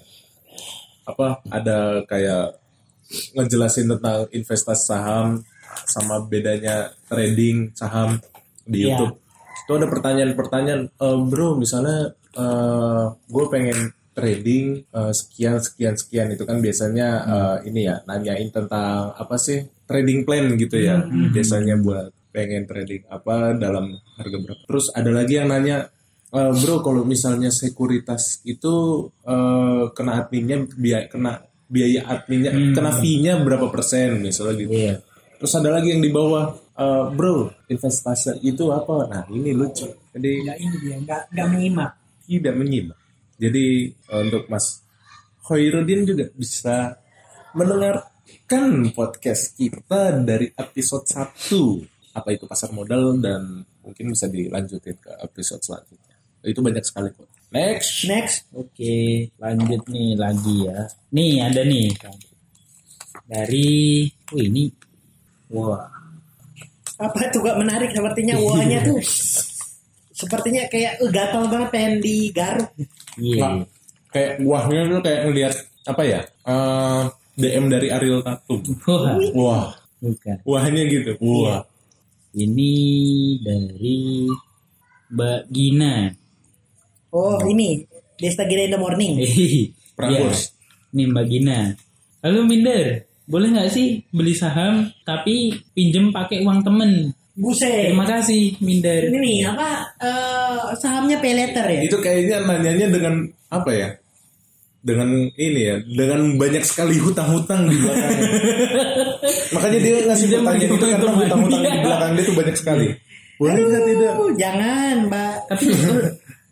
apa 1.09 1.41
ada 1.49 2.05
kayak 2.05 2.53
ngejelasin 3.33 3.89
tentang 3.89 4.29
investasi 4.29 4.83
saham 4.85 5.41
sama 5.89 6.21
bedanya 6.21 6.93
trading 7.09 7.73
saham 7.73 8.21
di 8.69 8.85
Iya. 8.85 8.93
YouTube. 9.01 9.13
Itu 9.65 9.71
ada 9.77 9.87
pertanyaan-pertanyaan, 9.89 10.81
"Eh, 10.93 11.17
bro, 11.25 11.57
misalnya 11.57 12.13
gue 13.27 13.45
pengen 13.49 13.91
trading 14.19 14.65
eh, 14.85 15.13
sekian 15.15 15.57
sekian 15.57 15.95
sekian 15.95 16.27
itu 16.29 16.43
kan 16.43 16.59
biasanya 16.59 17.07
eh, 17.23 17.57
ini 17.71 17.87
ya 17.87 17.95
nanyain 18.03 18.51
tentang 18.51 19.15
apa 19.15 19.35
sih 19.35 19.63
trading 19.87 20.21
plan 20.21 20.45
gitu 20.53 20.77
ya 20.77 21.01
biasanya 21.07 21.79
buat 21.79 22.11
pengen 22.29 22.69
trading 22.69 23.09
apa 23.09 23.57
dalam 23.57 23.97
harga 24.13 24.37
berapa. 24.37 24.61
Terus 24.69 24.85
ada 24.93 25.09
lagi 25.09 25.33
yang 25.35 25.49
nanya 25.49 25.89
"Eh, 26.29 26.51
bro 26.53 26.85
kalau 26.85 27.01
misalnya 27.01 27.49
sekuritas 27.49 28.45
itu 28.45 28.73
eh, 29.25 29.83
kena 29.91 30.11
adminnya 30.21 30.61
biaya 30.77 31.09
kena 31.09 31.41
biaya 31.65 32.05
adminnya 32.05 32.53
kena 32.69 32.91
fee-nya 32.93 33.41
berapa 33.41 33.69
persen 33.73 34.21
misalnya 34.21 34.61
gitu. 34.61 34.73
Iya. 34.73 34.95
Terus 35.39 35.53
ada 35.55 35.69
lagi 35.73 35.89
yang 35.89 36.05
di 36.05 36.11
bawah 36.13 36.53
"Eh, 36.77 37.05
bro 37.17 37.49
investasi 37.65 38.45
itu 38.45 38.69
apa? 38.69 39.09
Nah 39.09 39.23
ini 39.33 39.57
lucu. 39.57 39.89
Jadi 40.13 40.31
Nggak 40.45 40.57
ini 40.61 40.75
dia, 40.85 40.95
nggak 41.01 41.21
nggak 41.33 41.47
menyimak. 41.49 41.91
tidak 42.29 42.53
menyimak. 42.53 42.98
Jadi 43.39 43.87
eh, 43.87 44.19
untuk 44.19 44.45
Mas 44.51 44.83
Khairuddin 45.47 46.03
juga 46.05 46.27
bisa 46.35 46.93
mendengarkan 47.55 48.91
podcast 48.93 49.55
kita 49.57 50.19
dari 50.21 50.51
episode 50.53 51.07
1 51.07 52.13
apa 52.19 52.29
itu 52.35 52.45
pasar 52.45 52.75
modal 52.75 53.15
dan 53.17 53.63
mungkin 53.79 54.11
bisa 54.11 54.27
dilanjutin 54.27 54.97
ke 54.99 55.11
episode 55.23 55.63
selanjutnya. 55.63 56.15
Itu 56.43 56.59
banyak 56.59 56.83
sekali 56.83 57.09
kok. 57.15 57.25
Next. 57.49 58.05
Next, 58.05 58.45
Oke, 58.53 59.33
lanjut 59.41 59.81
nih 59.89 60.13
lagi 60.13 60.69
ya. 60.69 60.85
Nih 61.15 61.41
ada 61.41 61.65
nih 61.65 61.89
dari, 63.25 64.05
oh 64.33 64.41
ini, 64.41 64.69
wah, 65.53 65.81
apa 66.99 67.29
tuh 67.31 67.41
gak 67.45 67.57
menarik 67.57 67.89
sepertinya 67.95 68.35
wahnya 68.37 68.83
tuh 68.83 68.99
sepertinya 70.19 70.67
kayak 70.67 70.99
uh, 70.99 71.09
gatal 71.09 71.47
banget 71.47 71.69
pengen 71.71 71.93
digaruk. 72.03 72.69
Iya, 73.17 73.41
Nah, 73.41 73.65
kayak 74.09 74.41
wahnya 74.41 74.81
tuh 74.87 74.99
kayak 74.99 75.21
ngelihat 75.25 75.53
apa 75.85 76.01
ya? 76.03 76.19
eh, 76.43 77.03
DM 77.35 77.65
dari 77.67 77.87
Ariel 77.87 78.19
Tatum. 78.19 78.59
wah, 78.83 79.15
Wah, 79.33 79.65
bukan. 79.97 80.37
wahnya 80.43 80.83
gitu. 80.85 81.11
Wah. 81.19 81.63
Ini 82.29 82.71
dari 83.41 84.29
Mbak 85.09 85.41
Gina. 85.49 86.13
Oh 87.09 87.41
ini 87.43 87.81
Desta 88.15 88.45
Gira 88.45 88.63
in 88.63 88.71
the 88.71 88.77
morning. 88.77 89.17
Hehehe. 89.17 89.73
Prambors. 89.97 90.53
Iya. 90.53 90.93
Nih 90.93 91.05
Mbak 91.09 91.25
Gina. 91.25 91.59
Halo 92.19 92.43
Minder, 92.43 92.85
boleh 93.25 93.49
nggak 93.49 93.71
sih 93.71 94.05
beli 94.11 94.35
saham 94.35 94.91
tapi 95.01 95.55
pinjem 95.71 96.11
pakai 96.11 96.43
uang 96.43 96.61
temen? 96.61 97.15
Buset. 97.39 97.95
Terima 97.95 98.03
kasih 98.03 98.59
Minder. 98.59 99.07
Ini 99.07 99.17
nih 99.17 99.37
apa 99.47 99.69
eh, 100.03 100.59
sahamnya 100.75 101.23
pay 101.23 101.33
letter 101.39 101.65
ya? 101.71 101.81
Itu 101.87 101.97
kayaknya 102.03 102.43
nanyanya 102.43 102.87
dengan 102.91 103.23
apa 103.47 103.71
ya? 103.71 103.89
Dengan 104.79 105.11
ini 105.35 105.61
ya, 105.63 105.75
dengan 105.83 106.39
banyak 106.39 106.63
sekali 106.63 106.99
hutang-hutang 106.99 107.67
di 107.67 107.75
belakangnya. 107.79 108.27
Makanya 109.55 109.79
dia 109.83 109.95
ngasih 110.07 110.27
Dia 110.27 110.39
pertanyaan 110.39 110.71
itu 110.71 110.85
karena 110.87 111.11
hutang-hutang 111.19 111.61
di 111.67 111.79
belakang 111.83 112.11
dia 112.15 112.23
tuh 112.23 112.35
banyak 112.35 112.55
sekali. 112.55 112.87
Boleh 113.39 113.55
nggak 113.55 113.83
tidak? 113.87 114.13
Uh, 114.19 114.31
jangan, 114.35 114.95
Mbak. 115.07 115.35
Tapi 115.47 115.63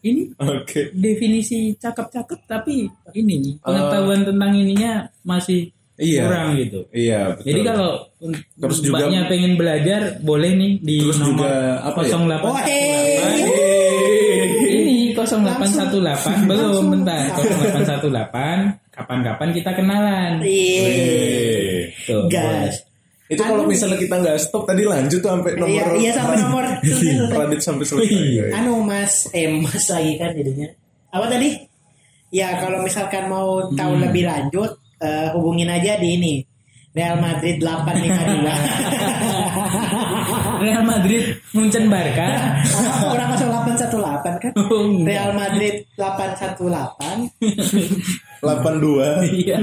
ini 0.07 0.21
Oke. 0.39 0.81
definisi 0.95 1.75
cakep-cakep 1.75 2.39
tapi 2.47 2.87
ini 3.17 3.59
pengetahuan 3.59 4.23
tentang 4.23 4.51
ininya 4.55 5.09
masih 5.25 5.67
Iya. 5.97 6.21
kurang 6.23 6.47
gitu. 6.55 6.79
Iya, 6.89 7.19
betul. 7.33 7.45
Jadi 7.49 7.59
kalau 7.63 7.89
Terus 8.55 8.77
juga- 8.79 9.09
pengen 9.25 9.53
belajar 9.53 10.01
boleh 10.21 10.51
nih 10.53 10.71
di 10.77 10.97
Terus 11.01 11.17
nomor 11.17 11.33
juga 11.41 11.53
apa 11.81 11.99
ya? 11.99 12.09
08 12.13 12.45
Oh, 12.45 12.57
hey. 12.61 13.17
ini 14.67 14.95
0818 15.11 16.45
belum 16.45 16.85
bentar 16.91 17.33
0818 17.33 18.77
kapan-kapan 18.89 19.49
kita 19.51 19.71
kenalan. 19.73 20.31
Iya. 20.41 20.89
Tuh, 22.05 22.29
Gas. 22.29 22.85
Itu 23.27 23.43
kalau 23.43 23.67
misalnya 23.67 23.97
kita 23.97 24.15
nggak 24.15 24.37
stop 24.39 24.63
tadi 24.63 24.87
lanjut 24.87 25.19
tuh 25.19 25.27
sampai 25.29 25.51
nomor 25.53 25.67
Iya, 25.67 25.85
iya 25.99 26.11
sampai 26.13 26.35
nomor 26.39 26.63
Radit 27.27 27.59
sampai 27.59 27.83
selesai. 27.83 28.07
Iya. 28.07 28.43
anu 28.55 28.79
Mas, 28.79 29.27
eh 29.31 29.51
Mas 29.51 29.85
lagi 29.89 30.15
kan 30.15 30.31
jadinya. 30.31 30.69
Apa 31.11 31.27
tadi? 31.27 31.49
Ya 32.29 32.55
kalau 32.57 32.79
misalkan 32.81 33.27
mau 33.27 33.67
tahu 33.71 33.93
Hmm. 33.93 34.03
lebih 34.03 34.23
lanjut 34.23 34.71
eh, 35.01 35.29
hubungin 35.33 35.69
aja 35.69 35.97
di 35.97 36.09
ini. 36.17 36.35
Real 36.97 37.21
Madrid 37.21 37.61
852. 37.61 38.49
Real 40.65 40.81
Madrid 40.81 41.37
Munchen 41.53 41.93
Barca. 41.93 42.57
Orang 43.13 43.37
masuk 43.37 43.53
818 43.53 44.41
kan? 44.41 44.51
Oh, 44.57 44.81
enggak. 44.81 45.13
Real 45.13 45.31
Madrid 45.37 45.85
818. 45.93 47.29
82. 48.41 49.29
Iya. 49.37 49.57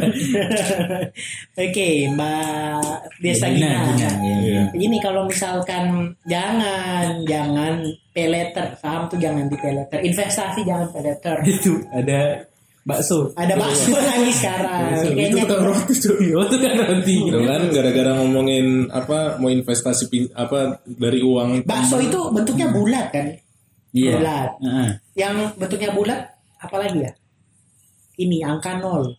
Oke, 1.59 1.89
Mbak 2.15 2.83
Desa 3.19 3.51
Gina. 3.51 3.91
Gina, 3.95 4.11
iya. 4.43 4.63
Ini 4.71 4.97
kalau 5.03 5.27
misalkan 5.27 6.15
jangan 6.27 7.23
jangan 7.27 7.83
pay 8.15 8.31
letter, 8.31 8.79
saham 8.79 9.11
tuh 9.11 9.19
jangan 9.19 9.51
di 9.51 9.57
pay 9.59 9.75
letter, 9.75 9.99
investasi 10.03 10.63
jangan 10.63 10.87
pay 10.95 11.03
letter. 11.03 11.37
Itu 11.47 11.83
ada 11.91 12.47
bakso. 12.85 13.33
Ada 13.35 13.57
bakso 13.57 13.97
lagi 14.13 14.33
sekarang. 14.33 14.81
Itu 14.93 15.17
Kayaknya 15.17 15.43
tukang 15.49 15.63
roti 15.65 15.95
tuh. 15.97 16.15
Oh, 16.37 16.45
itu 16.45 16.57
kan 16.61 16.73
roti. 16.79 17.17
Tuh 17.33 17.43
kan 17.43 17.63
gara-gara 17.73 18.11
ngomongin 18.21 18.67
apa 18.93 19.41
mau 19.41 19.49
investasi 19.49 20.05
apa 20.37 20.85
dari 20.85 21.25
uang 21.25 21.65
bakso 21.65 21.97
itu 21.99 22.21
bentuknya 22.31 22.69
bulat 22.69 23.09
kan? 23.11 23.27
Iya. 23.97 24.13
Bulat. 24.21 24.51
Heeh. 24.61 24.89
Yang 25.17 25.35
bentuknya 25.57 25.91
bulat 25.91 26.21
apa 26.61 26.77
lagi 26.77 26.99
ya? 27.03 27.13
Ini 28.15 28.37
angka 28.47 28.79
nol 28.79 29.17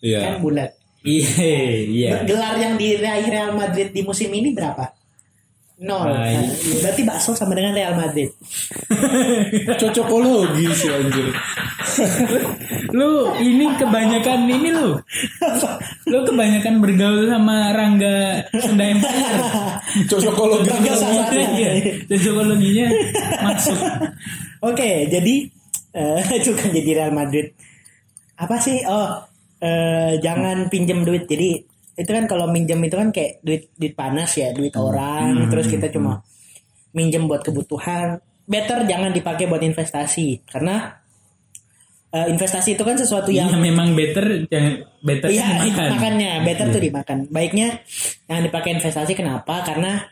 Iya. 0.00 0.20
kan 0.24 0.34
bulat. 0.40 0.70
Iya, 1.00 1.56
iya. 1.88 2.10
Gelar 2.28 2.60
yang 2.60 2.76
diraih 2.76 3.24
Real 3.28 3.52
Madrid 3.56 3.88
di 3.88 4.04
musim 4.04 4.28
ini 4.32 4.52
berapa? 4.52 4.99
Nol. 5.80 6.12
Ah, 6.12 6.28
iya. 6.28 6.44
Berarti 6.84 7.02
bakso 7.08 7.32
sama 7.32 7.56
dengan 7.56 7.72
Real 7.72 7.96
Madrid. 7.96 8.28
Cocokologi 9.80 10.68
sih 10.76 10.92
anjir. 10.92 11.32
Lu 12.98 13.32
ini 13.40 13.64
kebanyakan 13.80 14.44
ini 14.44 14.76
lu. 14.76 15.00
Lu 16.04 16.18
kebanyakan 16.28 16.84
bergaul 16.84 17.24
sama 17.32 17.72
Rangga 17.72 18.44
Sunda 18.60 18.84
Empire. 18.92 19.40
Cocokologi. 20.04 20.68
Rangga. 20.68 20.92
Iya, 21.56 21.70
Cocokologinya 22.04 22.86
masuk. 23.40 23.78
Oke, 24.60 25.08
jadi 25.08 25.34
eh, 25.96 26.20
itu 26.44 26.52
kan 26.52 26.68
jadi 26.76 26.90
Real 27.00 27.12
Madrid. 27.16 27.56
Apa 28.36 28.60
sih? 28.60 28.84
Oh, 28.84 29.16
eh, 29.64 30.20
jangan 30.20 30.68
pinjem 30.68 31.08
duit. 31.08 31.24
Jadi 31.24 31.69
itu 32.00 32.10
kan 32.10 32.24
kalau 32.24 32.48
minjem 32.48 32.80
itu 32.80 32.96
kan 32.96 33.12
kayak 33.12 33.44
duit 33.44 33.68
duit 33.76 33.92
panas 33.92 34.32
ya, 34.34 34.50
duit 34.50 34.72
orang. 34.72 35.52
Terus 35.52 35.68
kita 35.68 35.92
cuma 35.92 36.24
minjem 36.90 37.28
buat 37.28 37.44
kebutuhan. 37.44 38.18
Better 38.42 38.82
jangan 38.82 39.12
dipakai 39.12 39.46
buat 39.46 39.60
investasi 39.60 40.48
karena 40.48 40.96
eh, 42.10 42.26
investasi 42.26 42.74
itu 42.74 42.82
kan 42.82 42.98
sesuatu 42.98 43.30
yang 43.30 43.46
Iya 43.46 43.58
memang 43.62 43.94
better 43.94 44.50
jangan 44.50 44.74
better 44.98 45.28
Iya, 45.30 45.46
dimakan. 45.62 45.88
makannya 45.94 46.32
better 46.42 46.66
tuh 46.68 46.82
dimakan. 46.82 47.18
Baiknya 47.30 47.68
yang 48.26 48.42
dipakai 48.42 48.70
investasi 48.74 49.12
kenapa? 49.14 49.62
Karena 49.62 50.02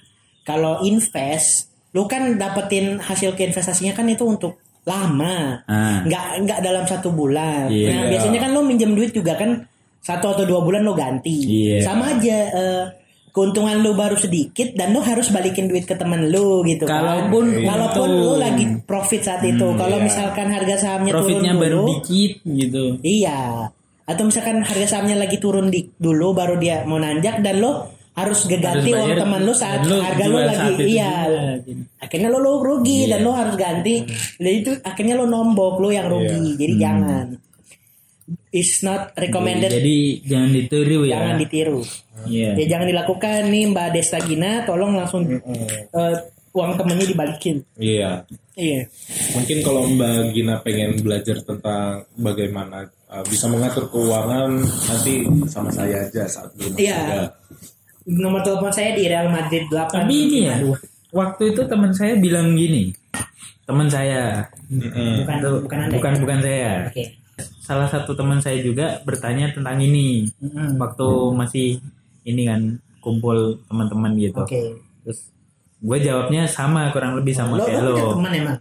kalau 0.47 0.81
invest, 0.81 1.67
lu 1.91 2.07
kan 2.07 2.39
dapetin 2.39 3.03
hasil 3.03 3.35
ke 3.35 3.43
investasinya 3.43 3.93
kan 3.93 4.07
itu 4.07 4.23
untuk 4.23 4.63
lama, 4.87 5.61
Ah. 5.67 6.01
nggak 6.01 6.47
nggak 6.47 6.61
dalam 6.63 6.85
satu 6.87 7.11
bulan. 7.11 7.69
Iya. 7.69 7.91
Nah 7.91 8.01
biasanya 8.09 8.39
kan 8.41 8.51
lu 8.55 8.63
minjem 8.63 8.95
duit 8.95 9.11
juga 9.11 9.35
kan 9.35 9.67
satu 10.09 10.33
atau 10.33 10.45
dua 10.49 10.65
bulan 10.65 10.81
lo 10.81 10.97
ganti. 10.97 11.37
Iya. 11.45 11.85
Sama 11.85 12.17
aja. 12.17 12.39
eh, 12.49 12.85
keuntungan 13.29 13.79
lu 13.85 13.93
baru 13.95 14.17
sedikit 14.17 14.73
dan 14.75 14.91
lu 14.97 15.05
harus 15.05 15.29
balikin 15.31 15.69
duit 15.69 15.85
ke 15.85 15.95
temen 15.95 16.27
lu 16.33 16.65
gitu 16.65 16.89
Kalaupun 16.89 17.61
kan. 17.61 17.77
Kalaupun 17.77 18.09
untung. 18.09 18.25
lu 18.25 18.33
lagi 18.41 18.65
profit 18.83 19.21
saat 19.23 19.45
itu. 19.45 19.69
Kalau 19.77 20.01
iya. 20.01 20.07
misalkan 20.09 20.49
harga 20.49 20.75
sahamnya 20.81 21.13
Profitnya 21.13 21.53
turun 21.55 21.63
baru 21.63 21.77
dulu, 21.79 21.89
dikit 22.03 22.33
gitu. 22.43 22.85
Iya. 23.05 23.69
Atau 24.09 24.23
misalkan 24.25 24.65
harga 24.65 24.87
sahamnya 24.89 25.21
lagi 25.21 25.37
turun 25.37 25.69
di 25.69 25.85
dulu 26.01 26.33
baru 26.33 26.57
dia 26.57 26.83
mau 26.89 26.97
nanjak 26.97 27.45
dan 27.45 27.61
lo 27.61 27.93
harus 28.19 28.51
geganti 28.51 28.91
Harus 28.91 29.07
uang 29.07 29.15
teman 29.15 29.41
lo 29.47 29.55
saat 29.55 29.87
lo 29.87 30.03
harga 30.03 30.25
lo 30.27 30.39
lagi 30.43 30.59
saat 30.59 30.75
itu 30.75 30.83
iya. 30.91 31.13
juga, 31.23 31.43
gitu. 31.63 31.83
Akhirnya 32.03 32.29
lo 32.35 32.39
lo 32.43 32.53
rugi 32.59 32.99
Iya. 33.07 33.09
dan 33.15 33.21
lo 33.23 33.33
harus 33.37 33.55
ganti. 33.55 33.95
Jadi 34.41 34.57
itu 34.59 34.71
akhirnya 34.83 35.15
lo 35.15 35.25
nombok 35.31 35.79
lo 35.79 35.89
yang 35.95 36.11
rugi. 36.11 36.59
Jadi 36.59 36.75
jangan. 36.75 37.27
It's 38.49 38.81
not 38.81 39.13
recommended. 39.13 39.69
Jadi 39.69 40.25
jangan 40.25 40.51
ditiru 40.57 41.05
ya. 41.05 41.21
jangan 41.21 41.37
ditiru. 41.37 41.81
Iya. 42.25 42.51
Ya 42.57 42.67
jangan 42.77 42.87
dilakukan 42.89 43.41
nih 43.53 43.65
Mbak 43.71 43.89
Desta 43.93 44.19
Gina, 44.25 44.65
tolong 44.65 44.97
langsung 44.97 45.29
eh, 45.29 46.17
uang 46.57 46.73
temennya 46.81 47.07
dibalikin. 47.07 47.57
Iya. 47.77 48.25
Iya. 48.59 48.91
Mungkin 49.37 49.59
kalau 49.63 49.87
Mbak 49.87 50.35
Gina 50.35 50.55
pengen 50.65 50.99
belajar 50.99 51.39
tentang 51.47 52.03
bagaimana 52.19 52.91
uh, 53.07 53.23
bisa 53.23 53.47
mengatur 53.47 53.87
keuangan 53.87 54.51
nanti 54.59 55.23
sama 55.47 55.71
saya 55.71 56.03
aja 56.03 56.27
saat 56.27 56.51
belum 56.59 56.75
Iya. 56.75 56.97
ada. 56.99 57.23
Nomor 58.09 58.41
telepon 58.41 58.73
saya 58.73 58.97
di 58.97 59.05
Real 59.07 59.29
Madrid 59.29 59.69
8. 59.69 59.93
Tapi 59.93 60.15
ini 60.17 60.39
ya, 60.49 60.57
waktu 61.13 61.53
itu 61.53 61.63
teman 61.69 61.93
saya 61.93 62.17
bilang 62.17 62.57
gini, 62.57 62.89
teman 63.69 63.85
saya. 63.87 64.49
Bukan, 64.73 65.37
itu 65.39 65.51
bukan 65.69 65.79
Anda. 65.85 65.93
bukan 66.01 66.13
ya? 66.17 66.21
bukan 66.25 66.39
saya. 66.41 66.73
Oke. 66.89 67.05
Salah 67.69 67.85
satu 67.85 68.17
teman 68.17 68.41
saya 68.41 68.65
juga 68.65 68.97
bertanya 69.05 69.53
tentang 69.53 69.77
ini 69.77 70.25
Mm-mm. 70.41 70.81
waktu 70.81 71.09
masih 71.37 71.69
ini 72.25 72.49
kan 72.49 72.81
kumpul 73.05 73.61
teman-teman 73.69 74.17
gitu. 74.17 74.41
Oke. 74.41 74.81
Terus 75.05 75.29
gue 75.77 75.99
jawabnya 76.01 76.49
sama 76.49 76.89
kurang 76.97 77.21
lebih 77.21 77.37
sama 77.37 77.61
Lo, 77.61 77.69
kayak 77.69 77.85
lo 77.85 78.17
teman 78.17 78.33
emang? 78.33 78.59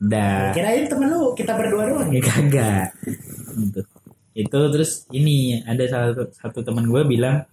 Dah. 0.00 0.56
Kirain 0.56 0.88
temen 0.88 1.12
lu 1.12 1.36
kita 1.36 1.52
berdua 1.60 1.92
doang. 1.92 2.08
Ya 2.08 2.24
kagak. 2.24 2.88
Gitu. 3.52 3.80
Itu 4.32 4.58
terus 4.72 5.04
ini 5.12 5.60
ada 5.68 5.84
salah 5.84 6.16
satu, 6.16 6.24
satu 6.32 6.58
teman 6.64 6.88
gue 6.88 7.04
bilang 7.04 7.44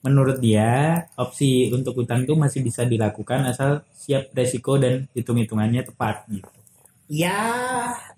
menurut 0.00 0.40
dia 0.40 1.04
opsi 1.20 1.68
untuk 1.68 2.00
utang 2.00 2.24
itu 2.24 2.32
masih 2.32 2.64
bisa 2.64 2.88
dilakukan 2.88 3.52
asal 3.52 3.84
siap 3.92 4.32
resiko 4.32 4.80
dan 4.80 5.04
hitung-hitungannya 5.12 5.84
tepat 5.84 6.24
gitu. 6.32 6.48
Ya, 7.12 7.36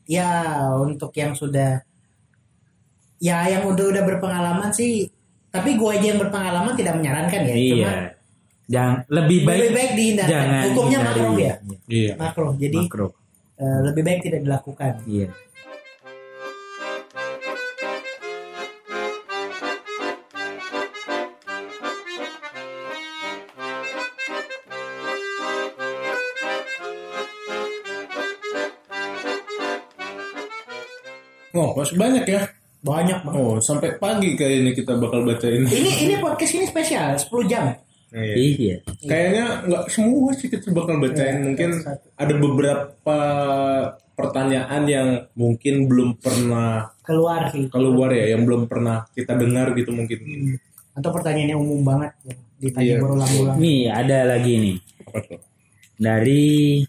ya 0.07 0.31
untuk 0.79 1.11
yang 1.19 1.35
sudah 1.35 1.90
ya 3.21 3.45
yang 3.47 3.69
udah 3.69 3.85
udah 3.93 4.03
berpengalaman 4.09 4.73
sih. 4.73 5.07
Tapi 5.53 5.77
gue 5.77 5.91
aja 5.93 6.07
yang 6.15 6.21
berpengalaman 6.23 6.73
tidak 6.75 6.97
menyarankan 6.99 7.41
ya. 7.45 7.55
Cuma 7.55 7.77
iya. 7.77 7.93
Jangan 8.71 8.95
lebih 9.11 9.39
baik 9.43 9.61
lebih 9.61 9.75
baik 9.77 9.93
dihindarkan. 9.99 10.31
jangan 10.31 10.63
Hukumnya 10.71 10.99
makro 11.05 11.31
ya. 11.37 11.55
Iya. 11.91 12.13
Makro. 12.17 12.49
Jadi 12.57 12.79
Makro. 12.87 13.07
eh, 13.61 13.79
lebih 13.85 14.03
baik 14.07 14.21
tidak 14.25 14.41
dilakukan. 14.47 14.93
Iya. 15.05 15.29
Oh, 31.51 31.75
masih 31.75 31.99
banyak 31.99 32.25
ya. 32.31 32.60
Banyak 32.81 33.19
banget. 33.23 33.37
Oh, 33.37 33.57
sampai 33.59 33.97
pagi 33.97 34.33
kayak 34.33 34.55
ini 34.59 34.71
kita 34.73 34.97
bakal 34.97 35.23
bacain. 35.23 35.63
Ini 35.63 35.91
ini 36.03 36.15
podcast 36.17 36.53
ini 36.55 36.65
spesial 36.65 37.13
10 37.15 37.29
jam. 37.45 37.77
Iya. 38.11 38.35
Iya. 38.35 38.77
Kayaknya 39.01 39.45
nggak 39.65 39.85
semua 39.87 40.33
sih 40.33 40.49
kita 40.49 40.73
bakal 40.73 40.97
bacain. 40.97 41.37
Iya, 41.37 41.45
mungkin 41.45 41.71
satu. 41.79 42.07
ada 42.17 42.35
beberapa 42.35 43.19
pertanyaan 44.13 44.83
yang 44.85 45.09
mungkin 45.33 45.87
belum 45.87 46.17
pernah 46.17 46.89
Keluar 47.01 47.49
sih. 47.49 47.69
keluar 47.69 48.11
ya, 48.11 48.33
yang 48.33 48.45
belum 48.45 48.65
pernah 48.65 49.05
kita 49.11 49.33
dengar 49.35 49.73
gitu 49.73 49.93
mungkin. 49.93 50.19
Atau 50.93 51.11
pertanyaannya 51.11 51.57
umum 51.57 51.81
banget 51.81 52.13
ya. 52.25 52.35
Ditanya 52.61 52.85
Iya. 52.85 52.97
berulang-ulang. 52.99 53.57
Nih 53.57 53.81
ada 53.89 54.19
lagi 54.27 54.53
nih 54.57 54.77
Apa 55.05 55.19
tuh? 55.23 55.41
dari 55.97 56.85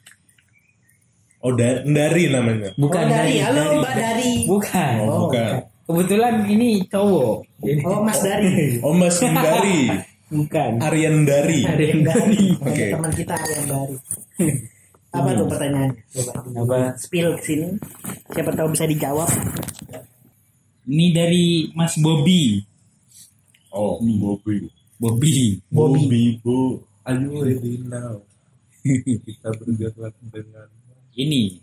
Oh, 1.42 1.52
da- 1.52 1.82
dari 1.82 2.30
namanya. 2.30 2.70
bukan 2.78 3.02
oh, 3.02 3.10
dari. 3.10 3.34
dari, 3.34 3.36
Halo 3.42 3.62
dari. 3.62 3.78
Mbak 3.78 3.94
Dari. 3.98 4.32
Bukan. 4.46 4.94
Oh, 5.02 5.20
bukan. 5.26 5.52
Kebetulan 5.92 6.48
ini 6.48 6.88
cowok. 6.88 7.44
Jadi 7.60 7.82
Oh 7.84 8.00
Mas 8.00 8.20
Dari. 8.24 8.52
Oh, 8.88 8.96
Mas 8.96 9.20
Dari. 9.20 9.80
bukan. 10.32 10.72
Aryan 10.80 11.28
Dari. 11.28 11.60
Arian 11.68 12.00
dari. 12.08 12.56
Oke. 12.64 12.86
Teman 12.96 13.12
kita 13.12 13.36
yang 13.36 13.66
Dari. 13.68 13.96
Apa 15.12 15.30
tuh 15.36 15.46
pertanyaannya? 15.52 15.92
Coba. 16.16 16.32
Apa? 16.64 16.78
Spill 16.96 17.36
ke 17.36 17.44
sini. 17.44 17.68
Siapa 18.32 18.56
tahu 18.56 18.72
bisa 18.72 18.88
dijawab. 18.88 19.28
Ini 20.88 21.06
dari 21.12 21.68
Mas 21.76 22.00
Bobby. 22.00 22.64
Oh, 23.76 24.00
Bobby. 24.00 24.72
Bobby. 24.96 25.60
Bobby, 25.68 26.40
Bu. 26.40 26.80
Ayo 27.04 27.44
ready 27.44 27.84
now. 27.84 28.24
kita 28.88 29.50
bergerak 29.60 30.16
dengan 30.32 30.70
Ini. 31.14 31.60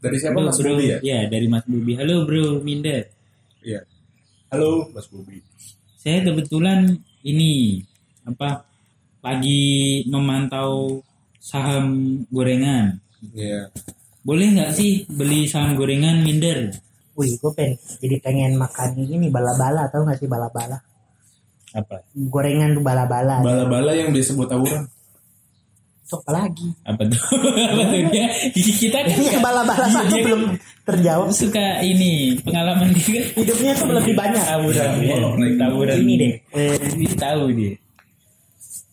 dari 0.00 0.16
siapa 0.16 0.40
Halo, 0.40 0.48
Mas. 0.48 0.58
Bobby 0.64 0.84
ya? 0.88 0.98
Ya, 1.04 1.20
dari 1.28 1.44
Mas 1.44 1.68
Bobby. 1.68 1.92
Halo 2.00 2.24
Bro 2.24 2.64
Minder. 2.64 3.17
Iya. 3.62 3.82
Halo 4.54 4.86
Mas 4.94 5.10
Bobby. 5.10 5.42
Saya 5.98 6.22
kebetulan 6.22 6.94
ini 7.26 7.82
apa 8.22 8.62
lagi 9.20 10.04
memantau 10.06 11.02
saham 11.42 12.22
gorengan. 12.30 13.02
Iya. 13.34 13.68
Boleh 14.22 14.54
nggak 14.54 14.72
sih 14.78 15.04
beli 15.10 15.50
saham 15.50 15.74
gorengan 15.74 16.22
Minder? 16.22 16.70
Wih, 17.18 17.34
gue 17.34 17.50
pengen 17.50 17.74
jadi 17.98 18.16
pengen 18.22 18.54
makan 18.54 18.94
ini 18.94 19.26
bala-bala 19.26 19.90
nggak 19.90 20.18
sih 20.22 20.30
bala-bala? 20.30 20.78
Apa? 21.74 22.00
Gorengan 22.14 22.78
tuh 22.78 22.84
bala-bala. 22.86 23.42
Bala-bala 23.42 23.90
yang 23.92 24.14
biasa 24.14 24.38
buat 24.38 24.48
tawuran. 24.48 24.86
Sok 26.08 26.24
apa 26.24 26.32
lagi? 26.40 26.68
Apa 26.88 27.02
tuh? 27.04 27.20
apa 27.72 27.82
tuh 27.84 28.00
dia? 28.08 28.26
Kita 28.56 28.96
kan 29.04 29.12
Ini 29.12 29.26
bala-bala 29.44 29.86
satu 29.92 30.08
dia 30.08 30.24
belum 30.24 30.42
terjawab. 30.88 31.28
suka 31.36 31.84
ini 31.84 32.32
pengalaman 32.40 32.96
dia 32.96 33.04
kan 33.04 33.24
Hidupnya 33.36 33.72
tuh 33.76 33.92
lebih 33.92 34.14
banyak. 34.16 34.40
tawuran 34.40 34.90
ya. 35.04 35.16
tawuran 35.60 35.96
Ini 36.00 36.14
deh. 36.16 36.32
Eh, 36.56 36.76
ini 36.96 37.06
tahu 37.12 37.42
dia 37.52 37.72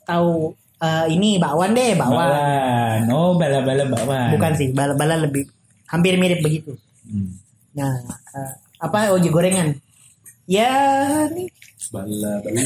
tahu 0.05 0.53
eh, 0.85 1.05
ini 1.09 1.41
bakwan 1.41 1.73
deh, 1.73 1.97
bakwan. 1.97 2.29
bakwan 2.29 2.99
oh 3.09 3.31
bala-bala 3.35 3.83
bakwan 3.89 4.29
Bukan 4.37 4.51
sih, 4.53 4.69
bala-bala 4.71 5.17
lebih 5.25 5.49
hampir 5.89 6.15
mirip 6.21 6.39
begitu. 6.45 6.77
Hmm. 7.09 7.41
Nah, 7.73 7.91
eh, 8.37 8.53
apa 8.79 9.17
oji 9.17 9.33
gorengan? 9.33 9.73
Ya, 10.45 11.25
nih 11.33 11.49
Bala, 11.93 12.41
bala. 12.41 12.59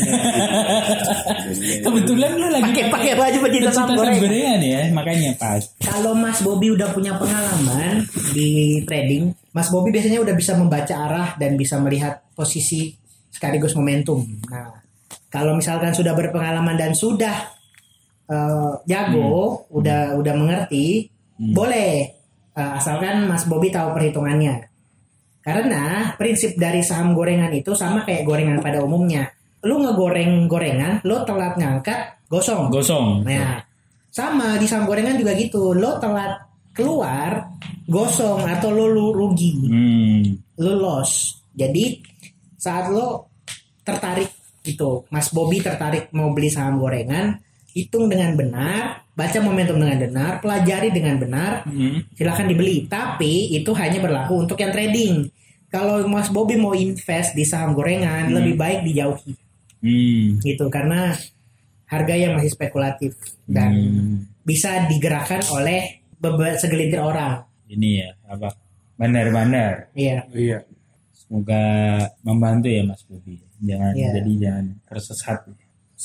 kebetulan 1.85 2.31
lu 2.39 2.47
lagi 2.49 2.71
pakai 2.71 2.87
pakai 2.87 3.13
baju 3.19 3.37
pecinta 3.45 3.69
saham 3.69 3.99
gorengan. 3.99 4.63
ya 4.63 4.87
makanya 4.95 5.35
pas 5.35 5.59
Kalau 5.83 6.15
Mas 6.15 6.39
Bobby 6.39 6.71
udah 6.71 6.89
punya 6.95 7.19
pengalaman 7.19 8.07
di 8.31 8.79
trading, 8.87 9.35
Mas 9.51 9.67
Bobby 9.69 9.91
biasanya 9.91 10.23
udah 10.23 10.33
bisa 10.33 10.55
membaca 10.55 10.95
arah 10.95 11.29
dan 11.35 11.59
bisa 11.59 11.75
melihat 11.83 12.23
posisi 12.31 12.95
sekaligus 13.29 13.75
momentum. 13.75 14.23
Nah, 14.49 14.79
kalau 15.27 15.53
misalkan 15.53 15.91
sudah 15.91 16.15
berpengalaman 16.15 16.79
dan 16.79 16.95
sudah 16.95 17.53
eh, 18.31 18.71
jago, 18.87 19.67
udah 19.69 20.15
udah 20.15 20.33
mengerti, 20.33 21.11
boleh 21.37 22.19
Eh, 22.59 22.71
asalkan 22.75 23.23
Mas 23.29 23.47
Bobby 23.47 23.71
tahu 23.71 23.95
perhitungannya. 23.95 24.67
Karena 25.39 26.13
prinsip 26.19 26.60
dari 26.60 26.84
saham 26.84 27.15
gorengan 27.15 27.52
itu 27.56 27.71
sama 27.73 28.04
kayak 28.04 28.28
gorengan 28.28 28.60
pada 28.60 28.84
umumnya. 28.84 29.32
Lu 29.63 29.80
ngegoreng 29.80 30.47
gorengan, 30.47 31.04
lo 31.04 31.23
telat 31.28 31.60
ngangkat, 31.60 32.28
gosong. 32.32 32.71
gosong 32.71 33.28
Nah, 33.28 33.60
sama 34.12 34.56
di 34.60 34.67
saham 34.67 34.88
gorengan 34.88 35.19
juga 35.19 35.36
gitu. 35.36 35.75
Lo 35.75 35.99
telat 35.99 36.49
keluar, 36.75 37.49
gosong 37.88 38.47
atau 38.47 38.71
lo 38.71 38.88
lu 38.88 39.06
rugi, 39.12 39.52
hmm. 39.67 40.23
lo 40.63 40.73
loss. 40.80 41.43
Jadi 41.52 41.99
saat 42.56 42.88
lo 42.91 43.28
tertarik 43.84 44.62
gitu, 44.63 45.08
Mas 45.12 45.32
Bobby 45.32 45.60
tertarik 45.60 46.12
mau 46.15 46.32
beli 46.32 46.47
saham 46.47 46.80
gorengan, 46.80 47.36
hitung 47.71 48.10
dengan 48.10 48.34
benar, 48.34 49.05
baca 49.13 49.38
momentum 49.39 49.77
dengan 49.77 49.99
benar, 49.99 50.32
pelajari 50.39 50.89
dengan 50.89 51.15
benar, 51.17 51.51
Hmm. 51.63 52.01
silahkan 52.13 52.45
dibeli. 52.45 52.86
Tapi 52.86 53.53
itu 53.53 53.71
hanya 53.73 53.99
berlaku 53.99 54.43
untuk 54.43 54.58
yang 54.58 54.71
trading. 54.71 55.27
Kalau 55.69 56.01
Mas 56.05 56.27
Bobby 56.27 56.58
mau 56.58 56.73
invest 56.73 57.38
di 57.38 57.45
saham 57.45 57.73
gorengan, 57.73 58.34
lebih 58.34 58.55
baik 58.55 58.82
dijauhi 58.84 59.34
Hmm. 59.79 60.41
gitu 60.41 60.65
karena 60.67 61.13
harga 61.86 62.13
yang 62.13 62.36
masih 62.36 62.51
spekulatif 62.51 63.13
dan 63.45 63.71
Hmm. 63.71 64.17
bisa 64.41 64.86
digerakkan 64.86 65.41
oleh 65.49 66.01
beberapa 66.17 66.58
segelintir 66.58 66.99
orang. 66.99 67.45
ini 67.69 68.01
ya 68.01 68.17
apa 68.25 68.49
bandar-bandar 68.97 69.93
Iya. 69.93 70.25
Iya. 70.34 70.65
semoga 71.13 71.62
membantu 72.25 72.65
ya 72.65 72.81
Mas 72.81 73.06
Bobi 73.06 73.37
jangan 73.62 73.93
Iya. 73.93 74.10
jadi 74.17 74.31
jangan 74.41 74.65
tersesat 74.89 75.39